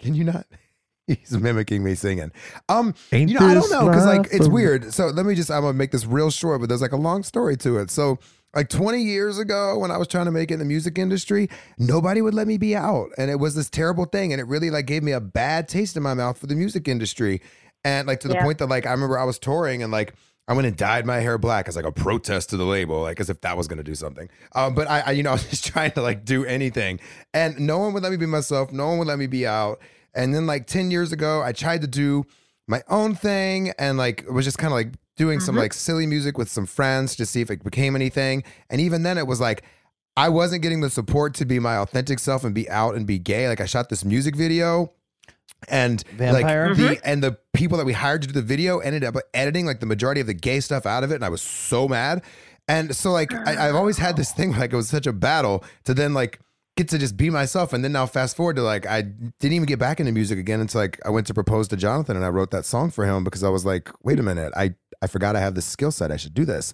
[0.00, 0.46] Can you not?
[1.06, 2.32] He's mimicking me singing.
[2.68, 4.92] Um, Ain't you know, I don't know because like it's weird.
[4.94, 7.22] So let me just I'm gonna make this real short, but there's like a long
[7.22, 7.90] story to it.
[7.90, 8.18] So
[8.56, 11.48] like 20 years ago when I was trying to make it in the music industry,
[11.78, 13.10] nobody would let me be out.
[13.18, 14.32] And it was this terrible thing.
[14.32, 16.88] And it really like gave me a bad taste in my mouth for the music
[16.88, 17.40] industry.
[17.84, 18.42] and like to the Yeah.
[18.42, 20.14] point that like I remember I was touring and like
[20.48, 23.20] I went and dyed my hair black as like a protest to the label, like
[23.20, 24.28] as if that was gonna do something.
[24.56, 26.98] Um, but I, I, you know, I was just trying to like do anything,
[27.34, 28.72] and no one would let me be myself.
[28.72, 29.78] No one would let me be out.
[30.14, 32.24] And then like ten years ago, I tried to do
[32.66, 35.58] my own thing, and like it was just kind of like doing some Mhm.
[35.58, 38.42] like silly music with some friends to see if it became anything.
[38.70, 39.62] And even then, it was like.
[40.18, 43.18] I wasn't getting the support to be my authentic self and be out and be
[43.18, 43.48] gay.
[43.48, 44.90] Like I shot this music video
[45.68, 46.68] and Vampire?
[46.68, 47.00] like the Mhm.
[47.04, 49.84] and the people that we hired to do the video ended up editing like the
[49.86, 52.22] majority of the gay stuff out of it and I was so mad.
[52.66, 55.62] And so like I, I've always had this thing like it was such a battle
[55.84, 56.40] to then like
[56.78, 59.66] get to just be myself and then now fast forward to like I didn't even
[59.66, 62.28] get back into music again until like I went to propose to Jonathan and I
[62.30, 65.36] wrote that song for him because I was like, wait a minute, I I forgot
[65.36, 66.10] I have this skill set.
[66.10, 66.72] I should do this.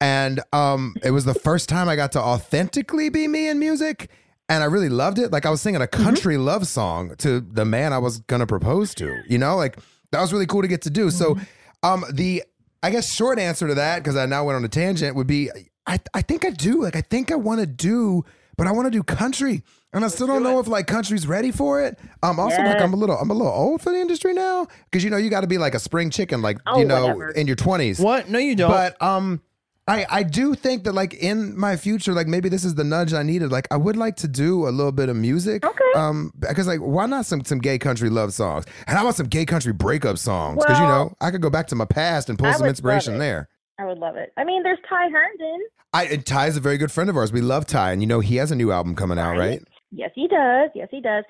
[0.00, 4.10] And um it was the first time I got to authentically be me in music
[4.48, 5.32] and I really loved it.
[5.32, 8.94] Like I was singing a country love song to the man I was gonna propose
[8.96, 9.22] to.
[9.28, 9.78] You know, like
[10.12, 11.10] that was really cool to get to do.
[11.10, 11.36] So,
[11.82, 12.42] um, the
[12.82, 15.50] I guess short answer to that because I now went on a tangent would be
[15.86, 16.82] I I think I do.
[16.82, 18.24] Like I think I want to do,
[18.56, 19.62] but I want to do country,
[19.96, 21.98] and I still don't know if like country's ready for it.
[22.22, 25.02] Um, also like I'm a little I'm a little old for the industry now because
[25.02, 27.30] you know you got to be like a spring chicken, like Oh, you know whatever.
[27.30, 27.98] in your twenties.
[27.98, 28.28] What?
[28.28, 28.70] No, you don't.
[28.70, 29.42] But um.
[29.88, 33.14] I, I do think that like in my future, like maybe this is the nudge
[33.14, 33.52] I needed.
[33.52, 35.64] Like I would like to do a little bit of music.
[35.64, 35.92] Okay.
[35.94, 38.64] Um, because like why not some some gay country love songs?
[38.88, 41.68] And I want some gay country breakup songs because you know I could go back
[41.68, 43.48] to my past and pull I some inspiration there.
[43.78, 44.32] I would love it.
[44.36, 45.60] I mean, there's Ty Herndon.
[45.92, 47.30] I and Ty's a very good friend of ours.
[47.32, 49.62] We love Ty, and you know he has a new album coming out, right?
[49.90, 50.70] Yes, he does.
[50.74, 51.24] Yes, he does.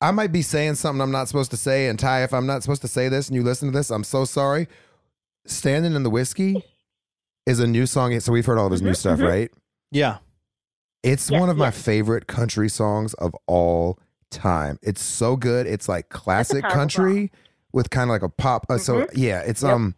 [0.00, 2.62] I might be saying something I'm not supposed to say, and Ty, if I'm not
[2.62, 4.66] supposed to say this and you listen to this, I'm so sorry.
[5.46, 6.64] Standing in the whiskey
[7.46, 8.18] is a new song.
[8.20, 9.28] So we've heard all of his new stuff, mhm.
[9.28, 9.50] right?
[9.90, 10.18] Yeah.
[11.02, 13.98] It's Yes, one of my favorite country songs of all
[14.30, 14.78] time.
[14.82, 15.66] It's so good.
[15.66, 17.32] It's like classic powerful country
[17.72, 18.66] with kind of like a pop.
[18.68, 19.10] Uh, So Mhm.
[19.14, 19.72] yeah, it's Yep.
[19.72, 19.94] um,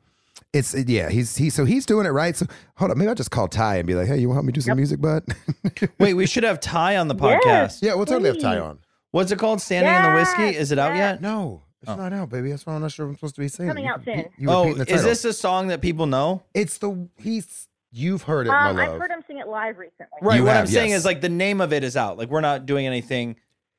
[0.55, 1.11] it's yeah.
[1.11, 2.35] He's he so he's doing it right.
[2.37, 4.39] So hold up, maybe I'll just call Ty and be like, hey, you want to
[4.39, 5.25] help me do some music, bud?
[5.99, 7.83] Wait, we should have Ty on the Yes, podcast.
[7.83, 8.79] Yeah, we'll totally have Ty on.
[9.11, 9.61] What's it called?
[9.61, 10.57] Standing in the whiskey?
[10.59, 11.21] Is it out yet?
[11.21, 12.51] No, it's not out, baby.
[12.51, 13.69] That's why I'm not sure if I'm supposed to be saying.
[13.69, 13.85] Coming.
[13.85, 14.25] You out soon.
[14.39, 16.43] You oh, is this a song that people know?
[16.55, 18.89] It's the he's you've heard it, my Um, love.
[18.95, 20.07] I've heard him sing it live recently.
[20.21, 20.37] Right.
[20.37, 22.19] You what I'm have, saying is like the name of it is out.
[22.19, 23.37] Like we're not doing anything.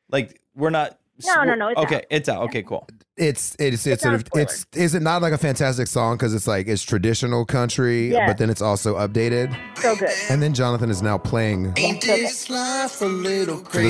[0.10, 0.98] Like we're not.
[1.24, 2.04] No, no, no, it's okay, out.
[2.10, 2.44] it's out.
[2.44, 2.88] Okay, cool.
[3.16, 6.34] It's it's it's not a it's, it's is it not like a fantastic song because
[6.34, 8.30] it's like it's traditional country, Yes.
[8.30, 9.56] but then it's also updated.
[9.78, 10.10] So good.
[10.30, 12.28] And then Jonathan is now playing So the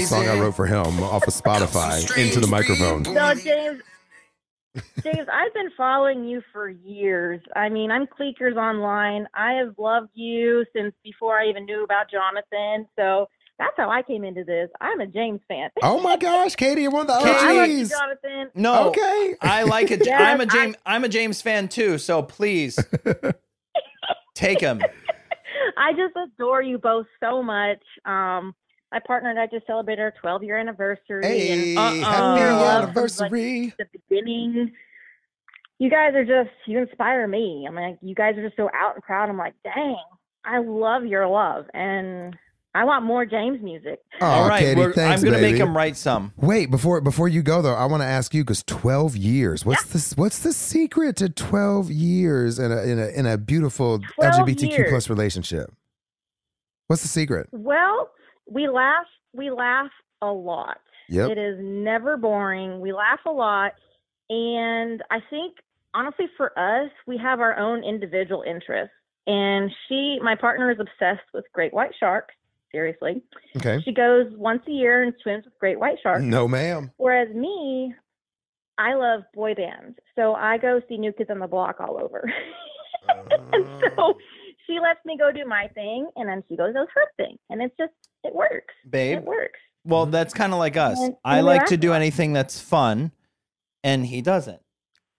[0.06, 3.04] song I wrote for him off of Spotify into the microphone.
[3.06, 3.82] So Jaymes,
[5.00, 7.42] Jaymes, I've been following you for years.
[7.56, 9.28] I mean, I'm Cleakers online.
[9.34, 12.88] I have loved you since before I even knew about Jonathan.
[12.96, 14.70] So that's how I came into this.
[14.82, 15.70] I'm a Jaymes fan.
[15.82, 18.52] Oh my gosh, Katie, you're one of the I love you, Jonathan.
[18.56, 18.89] No.
[18.89, 19.36] Okay.
[19.41, 20.06] I like it.
[20.06, 20.76] Yes, I'm a I- Jaymes.
[20.86, 21.98] I'm a Jaymes fan too.
[21.98, 22.78] So please
[24.36, 24.82] take him.
[25.78, 27.82] I just adore you both so much.
[28.06, 28.54] Um,
[28.91, 31.26] my partner and I just celebrated our 12 year anniversary.
[31.26, 33.62] Hey, and happy your love from, anniversary.
[33.65, 34.72] Like, the beginning.
[35.80, 37.65] You guys are just you inspire me.
[37.68, 39.30] I'm like, you guys are just so out and proud.
[39.30, 39.98] I'm like, dang,
[40.46, 42.38] I love your love, and
[42.76, 44.02] I want more Jaymes music.
[44.20, 46.34] Oh, All right, Katie, thanks, I'm gonna make him write some.
[46.36, 49.66] Wait, before before you go though, I want to ask you because twelve years.
[49.66, 50.14] What's this?
[50.18, 54.90] What's the secret to twelve years in a in a in a beautiful LGBTQ years.
[54.90, 55.72] plus relationship?
[56.88, 57.48] What's the secret?
[57.54, 58.12] Well,
[58.52, 59.06] we laugh.
[59.34, 60.80] We laugh a lot.
[61.08, 61.30] Yep.
[61.32, 62.82] It is never boring.
[62.82, 63.72] We laugh a lot,
[64.30, 65.56] and I think
[65.94, 68.94] honestly, for us, we have our own individual interests.
[69.28, 72.36] And she, my partner, is obsessed with great white sharks.
[72.76, 73.24] Seriously,
[73.56, 73.80] Okay.
[73.86, 76.24] she goes once a year and swims with great white sharks.
[76.24, 76.92] No, ma'am.
[76.98, 77.96] Whereas me,
[78.78, 82.30] I love boy bands, so I go see New Kids on the Block all over.
[83.08, 83.80] and oh.
[83.96, 84.14] so
[84.68, 87.62] she lets me go do my thing, and then she goes does her thing, and
[87.62, 87.94] it's just
[88.26, 88.74] it works.
[88.90, 89.20] Babe.
[89.20, 89.60] It works.
[89.86, 91.00] Well, that's kind of like us.
[91.00, 93.14] And- I and we like to do anything that's fun,
[93.86, 94.60] and he doesn't.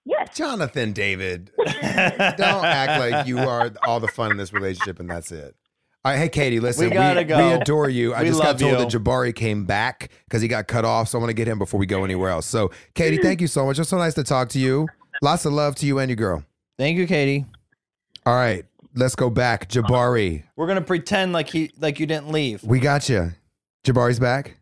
[0.05, 0.37] Yes.
[0.37, 1.53] Jonathan David.
[1.59, 5.57] Don't act like you are all the fun in this relationship and that's it.
[6.07, 7.36] All right, hey Katie, listen, We gotta go.
[7.36, 8.14] we adore you.
[8.14, 8.78] I We just got told you.
[8.78, 11.59] that Jabari came back because he got cut off, so I want to get him
[11.59, 12.46] before we go anywhere else.
[12.46, 13.80] So, Katie, thank you so much.
[13.80, 14.86] It's so nice to talk to you.
[15.20, 16.44] Lots of love to you and your girl.
[16.78, 17.44] Thank you, Katie.
[18.24, 19.68] All right, let's go back.
[19.68, 22.62] Jabari, We're gonna pretend like he like you didn't leave.
[22.62, 23.32] we got you.
[23.84, 24.59] Jabari's back.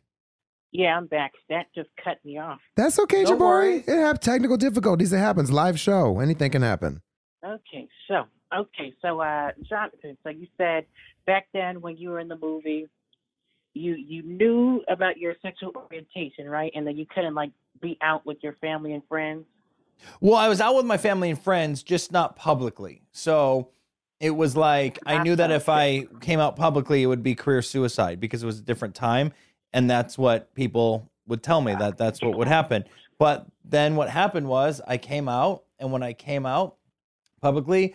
[0.72, 1.32] Yeah, I'm back.
[1.50, 2.60] That just cut me off.
[2.74, 3.38] That's okay, No Jabari.
[3.40, 3.84] worries.
[3.86, 5.12] It have technical difficulties.
[5.12, 5.52] It happens.
[5.52, 6.20] Live show.
[6.20, 7.02] Anything can happen.
[7.44, 8.22] Okay, so
[8.52, 10.86] okay, so uh, Jonathan, so you said
[11.26, 12.88] back then when you were in the movie,
[13.74, 16.72] you you knew about your sexual orientation, right?
[16.74, 19.44] And then you couldn't like be out with your family and friends.
[20.20, 23.02] Well, I was out with my family and friends, just not publicly.
[23.12, 23.70] So
[24.20, 27.62] it was like I knew that if I came out publicly, it would be career
[27.62, 29.32] suicide because it was a different time,
[29.72, 32.84] and that's what people would tell me that that's what would happen.
[33.18, 36.76] But then what happened was I came out, and when I came out
[37.40, 37.94] publicly,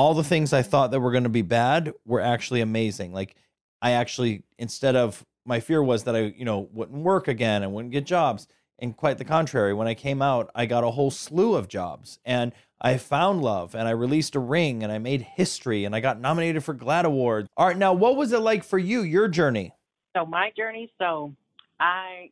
[0.00, 3.12] all the things I thought that were going to be bad were actually amazing.
[3.12, 3.36] Like
[3.82, 7.74] I actually instead of my fear was that I, you know, wouldn't work again and
[7.74, 8.46] wouldn't get jobs.
[8.78, 12.18] And quite the contrary, when I came out, I got a whole slew of jobs
[12.24, 16.00] and I found love and I released a ring and I made history and I
[16.00, 17.50] got nominated for GLAAD Awards.
[17.58, 19.74] All right, now what was it like for you, your journey?
[20.16, 21.34] So my journey, so
[21.78, 22.30] I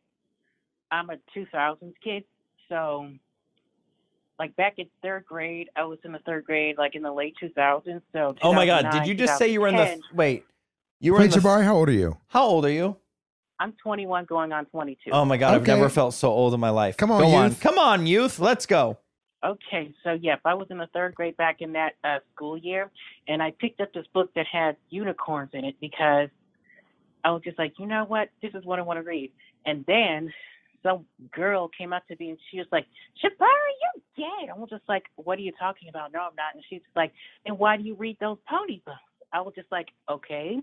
[0.91, 2.25] I'm a 2000s kid.
[2.71, 3.11] So
[4.39, 7.35] like back in third grade, I was in the third grade, like in the late
[7.43, 8.03] 2000s.
[8.13, 10.45] So Oh my God, did you just say you were in the wait?
[11.01, 12.17] You were Wait, in the Jabari, how old are you?
[12.29, 12.97] How old are you?
[13.61, 15.11] I'm 21 going on 22.
[15.13, 15.73] Oh my God, I've Okay.
[15.73, 16.97] never felt so old in my life.
[16.97, 17.51] Come on, Go on.
[17.51, 17.61] youth.
[17.61, 18.39] Come on, youth.
[18.39, 18.99] Let's go.
[19.45, 22.91] Okay, so yep, I was in the third grade back in that uh, school year,
[23.29, 26.29] and I picked up this book that had unicorns in it because
[27.25, 29.31] I was just like, you know what, this is what I want to read.
[29.65, 30.33] And then
[30.83, 31.05] some
[31.35, 32.87] girl came up to me and she was like,
[33.23, 34.49] Jabari, you gay.
[34.51, 36.13] I was just like, what are you talking about?
[36.13, 36.55] No, I'm not.
[36.55, 37.13] And she's like,
[37.47, 38.99] and why do you read those pony books?
[39.33, 40.59] I was just like, okay,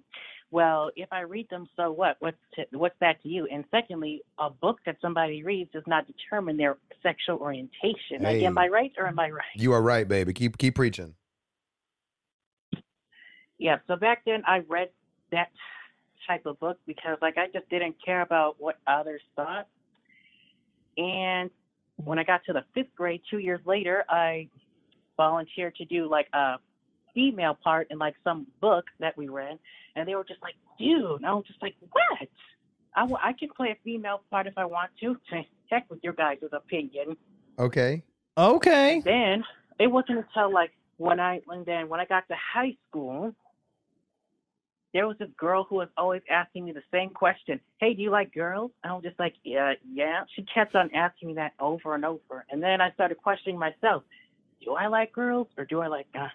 [0.51, 2.17] well, if I read them, so what?
[2.19, 3.47] What's to, what's that to you?
[3.51, 8.21] And secondly, a book that somebody reads does not determine their sexual orientation.
[8.23, 8.45] Like, Hey.
[8.45, 9.43] am I right or am I right?
[9.55, 10.33] You are right, baby.
[10.33, 11.13] Keep keep preaching.
[13.57, 13.77] Yeah.
[13.87, 14.89] So back then, I read
[15.31, 15.49] that
[16.27, 19.67] type of book because, like, I just didn't care about what others thought.
[20.97, 22.05] And mm-hmm.
[22.05, 24.49] when I got to the fifth grade, two years later, I
[25.17, 26.55] volunteered to do like a
[27.13, 29.57] female part in like some book that we read,
[29.95, 32.29] and they were just like, "Dude," and I was just like, "What?"
[32.95, 35.17] I, w- I can play a female part if I want to.
[35.69, 37.17] Check with your guys' opinion.
[37.57, 38.03] Okay.
[38.37, 39.01] Okay.
[39.03, 39.43] Then
[39.79, 43.33] it wasn't until like when I and then when I got to high school,
[44.95, 47.59] there was this girl who was always asking me the same question.
[47.79, 48.71] Hey, do you like girls?
[48.81, 50.23] And I was just like, yeah, yeah.
[50.33, 52.45] She kept on asking me that over and over.
[52.49, 54.03] And then I started questioning myself.
[54.63, 56.29] Do I like girls or do I like guys?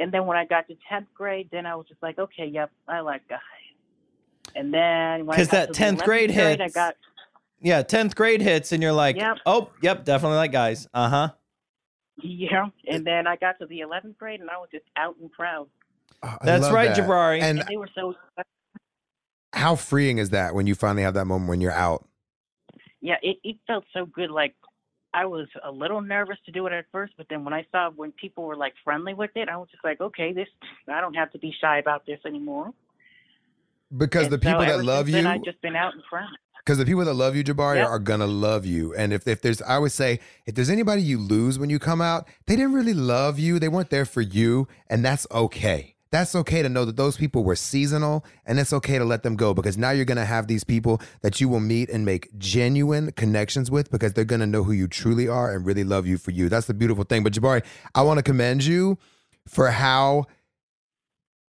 [0.00, 2.72] And then when I got to tenth grade, then I was just like, okay, yep,
[2.88, 3.38] I like guys.
[4.56, 6.74] And then when I 'Cause got that to the 10th 11th grade I hits.
[6.74, 6.96] got
[7.60, 9.38] Yeah, 10th grade hits and you're like, Yep.
[9.46, 11.28] "Oh, yep, definitely like guys." Uh-huh.
[12.16, 15.30] yeah, and then I got to the eleventh grade and I was just out and
[15.30, 15.68] proud.
[16.22, 16.98] Oh, I That's right, that.
[16.98, 17.40] Jabari.
[17.42, 18.14] And they were so
[19.52, 22.06] how freeing is that when you finally have that moment when you're out?
[23.00, 24.30] yeah, it, it felt so good.
[24.30, 24.54] Like
[25.12, 27.90] I was a little nervous to do it at first, but then when I saw
[27.90, 30.48] when people were like friendly with it, I was just like, okay, this
[30.88, 32.72] I don't have to be shy about this anymore.
[33.96, 36.30] Because And the people so that love you I've just been out in front.
[36.58, 37.88] Because the people that love you, Jabari, Yep.
[37.88, 38.94] are gonna love you.
[38.94, 42.02] And if, if there's, I would say, if there's anybody you lose when you come
[42.02, 43.58] out, they didn't really love you.
[43.58, 45.96] They weren't there for you, and that's okay.
[46.12, 49.36] That's okay to know that those people were seasonal, and it's okay to let them
[49.36, 53.12] go because now you're gonna have these people that you will meet and make genuine
[53.12, 56.32] connections with because they're gonna know who you truly are and really love you for
[56.32, 56.48] you.
[56.48, 57.22] That's the beautiful thing.
[57.22, 58.98] But Jabari, I want to commend you
[59.46, 60.26] for how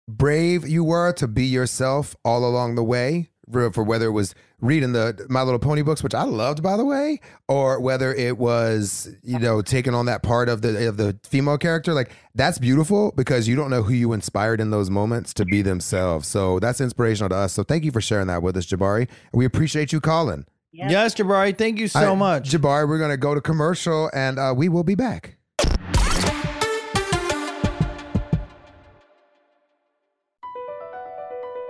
[0.07, 4.36] brave you were to be yourself all along the way for, for whether it was
[4.60, 8.38] reading the my little pony books which i loved by the way or whether it
[8.38, 11.94] was you know taking on that part of the of the female character.
[11.94, 15.62] Like that's beautiful because you don't know who you inspired in those moments to be
[15.62, 16.28] themselves.
[16.28, 17.54] So that's inspirational to us.
[17.54, 19.08] So thank you for sharing that with us jabari.
[19.34, 20.46] We appreciate you calling.
[20.74, 22.50] Yes, Jabari, thank you so right, much.
[22.50, 25.36] jabari we're going to go to commercial and uh, we will be back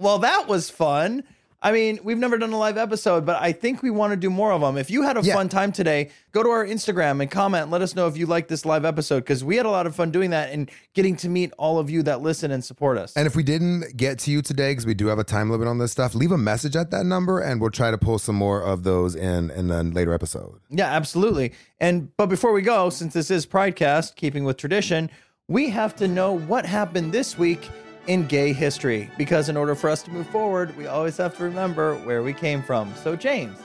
[0.00, 1.24] Well, that was fun.
[1.64, 4.28] I mean, we've never done a live episode, but I think we want to do
[4.28, 4.76] more of them.
[4.76, 7.80] If you had a fun time today, go to our Instagram and comment and let
[7.80, 10.10] us know if you like this live episode because we had a lot of fun
[10.10, 13.14] doing that and getting to meet all of you that listen and support us.
[13.16, 15.66] And if we didn't get to you today, because we do have a time limit
[15.66, 18.36] on this stuff, leave a message at that number and we'll try to pull some
[18.36, 20.60] more of those in in a later episode.
[20.68, 21.54] Yeah, absolutely.
[21.80, 25.08] And but before we go, since this is Pridecast, keeping with tradition,
[25.48, 27.70] we have to know what happened this week
[28.06, 31.44] in gay history because in order for us to move forward, we always have to
[31.44, 32.94] remember where we came from.
[32.96, 33.56] So Jaymes,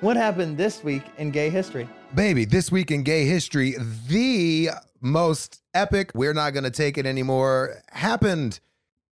[0.00, 1.88] what happened this week in gay history?
[2.14, 3.74] Baby, this week in gay history,
[4.08, 4.70] the
[5.00, 8.60] most epic, we're not going to take it anymore, happened.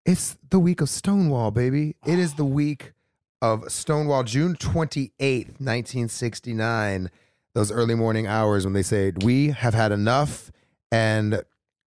[0.05, 1.97] It's the week of Stonewall, baby.
[2.05, 2.93] It is the week
[3.41, 7.11] of Stonewall, June 28th, 1969.
[7.55, 10.51] Those early morning hours when they said, We have had enough.
[10.91, 11.43] And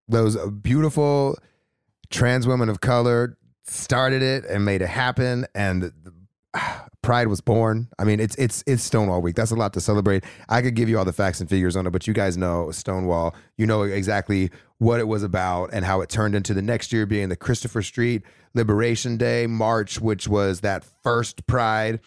[0.08, 1.38] those beautiful
[2.10, 5.46] trans women of color started it and made it happen.
[5.54, 5.92] And
[7.02, 7.88] Pride was born.
[7.98, 9.36] I mean, it's it's it's Stonewall week.
[9.36, 10.24] That's a lot to celebrate.
[10.48, 12.70] I could give you all the facts and figures on it, but you guys know
[12.72, 13.34] Stonewall.
[13.56, 17.06] You know exactly what it was about and how it turned into the next year
[17.06, 18.22] being the Christopher Street
[18.54, 22.00] Liberation Day March, which was that first Pride,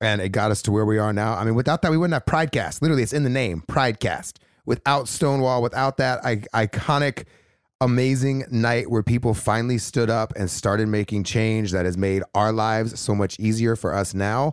[0.00, 1.34] and it got us to where we are now.
[1.34, 2.80] I mean, without that, we wouldn't have Pridecast.
[2.80, 4.38] Literally, it's in the name, Pridecast.
[4.64, 7.24] Without Stonewall, without that I- iconic
[7.80, 12.52] amazing night where people finally stood up and started making change that has made our
[12.52, 14.52] lives so much easier for us now.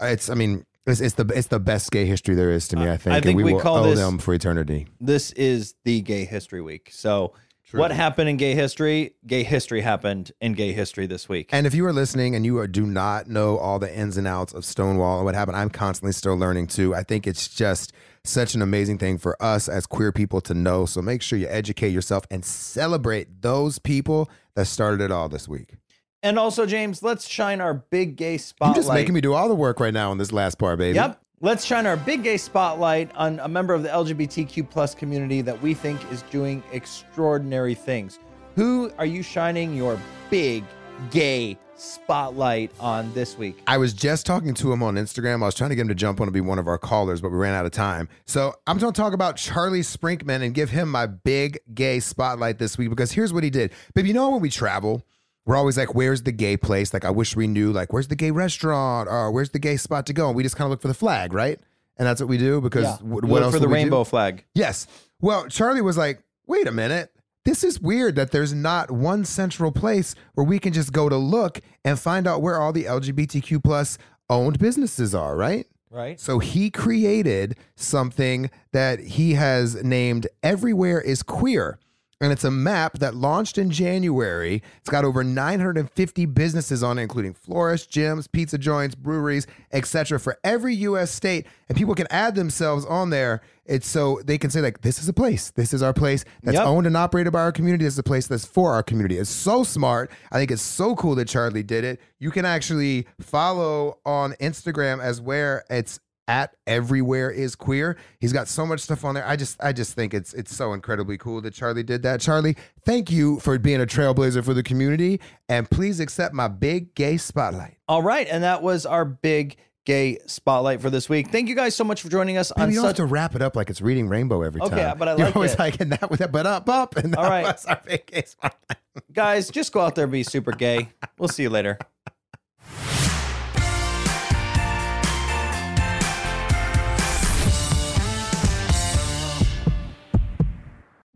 [0.00, 2.88] It's, I mean, it's, it's the it's the best gay history there is to me.
[2.88, 4.86] I think, I think and we, we will call owe this- them for eternity.
[5.00, 6.90] This is the gay history week.
[6.92, 7.34] So
[7.72, 9.14] what happened in gay history?
[9.26, 11.50] Gay history happened in gay history this week.
[11.52, 14.26] And if you are listening and you are, do not know all the ins and
[14.26, 16.94] outs of Stonewall and what happened, I'm constantly still learning too.
[16.94, 17.92] I think it's just
[18.28, 20.86] such an amazing thing for us as queer people to know.
[20.86, 25.48] So make sure you educate yourself and celebrate those people that started it all this
[25.48, 25.74] week.
[26.22, 28.76] And also, Jaymes, let's shine our big gay You're spotlight.
[28.76, 30.96] just making me do all the work right now in this last part, baby.
[30.96, 31.20] Yep.
[31.40, 35.62] Let's shine our big gay spotlight on a member of the LGBTQ plus community that
[35.62, 38.18] we think is doing extraordinary things.
[38.56, 40.00] Who are you shining your
[40.30, 40.64] big
[41.10, 43.60] gay spotlight on this week?
[43.66, 45.42] I was just talking to him on Instagram.
[45.42, 47.20] I was trying to get him to jump on to be one of our callers,
[47.20, 48.08] but we ran out of time.
[48.26, 52.58] So I'm going to talk about Charlie Sprinkman and give him my big gay spotlight
[52.58, 53.72] this week because here's what he did.
[53.94, 55.04] Babe, you know when we travel,
[55.46, 56.92] we're always like, where's the gay place?
[56.92, 60.06] Like, I wish we knew, like, where's the gay restaurant or where's the gay spot
[60.06, 60.28] to go?
[60.28, 61.58] And we just kind of look for the flag, right?
[61.96, 62.96] And that's what we do because Yeah.
[63.00, 63.74] what look else for the we do?
[63.74, 64.44] rainbow flag.
[64.54, 64.86] Yes.
[65.20, 67.10] Well, Charlie was like, wait a minute.
[67.48, 71.16] This is weird that there's not one central place where we can just go to
[71.16, 73.96] look and find out where all the LGBTQ plus
[74.28, 75.66] owned businesses are, right?
[75.90, 76.20] Right.
[76.20, 81.78] So he created something that he has named Everywhere is Queer.
[82.20, 84.60] And it's a map that launched in January.
[84.80, 90.18] It's got over 950 businesses on it, including florists, gyms, pizza joints, breweries, etc.
[90.18, 91.46] for every US state.
[91.68, 93.40] And people can add themselves on there.
[93.66, 95.50] It's so they can say, like, this is a place.
[95.50, 96.66] This is our place that's Yep.
[96.66, 97.84] owned and operated by our community.
[97.84, 99.18] This is a place that's for our community.
[99.18, 100.10] It's so smart.
[100.32, 102.00] I think it's so cool that Charlie did it.
[102.18, 107.96] You can actually follow on Instagram as where it's at everywhere is queer.
[108.20, 109.26] He's got so much stuff on there.
[109.26, 112.20] I just I just think it's it's so incredibly cool that Charlie did that.
[112.20, 116.94] Charlie, thank you for being a trailblazer for the community and please accept my big
[116.94, 117.78] gay spotlight.
[117.88, 118.28] All right.
[118.30, 119.56] And that was our big
[119.86, 121.30] gay spotlight for this week.
[121.30, 123.34] Thank you guys so much for joining us Maybe on you don't have to wrap
[123.34, 124.78] it up like it's reading rainbow every Okay, time.
[124.90, 125.58] Okay, but I like You're always it.
[125.58, 127.44] like and that with that but up up and that All right.
[127.44, 128.78] was our big gay spotlight.
[129.14, 130.90] guys, just go out there and be super gay.
[131.18, 131.78] We'll see you later.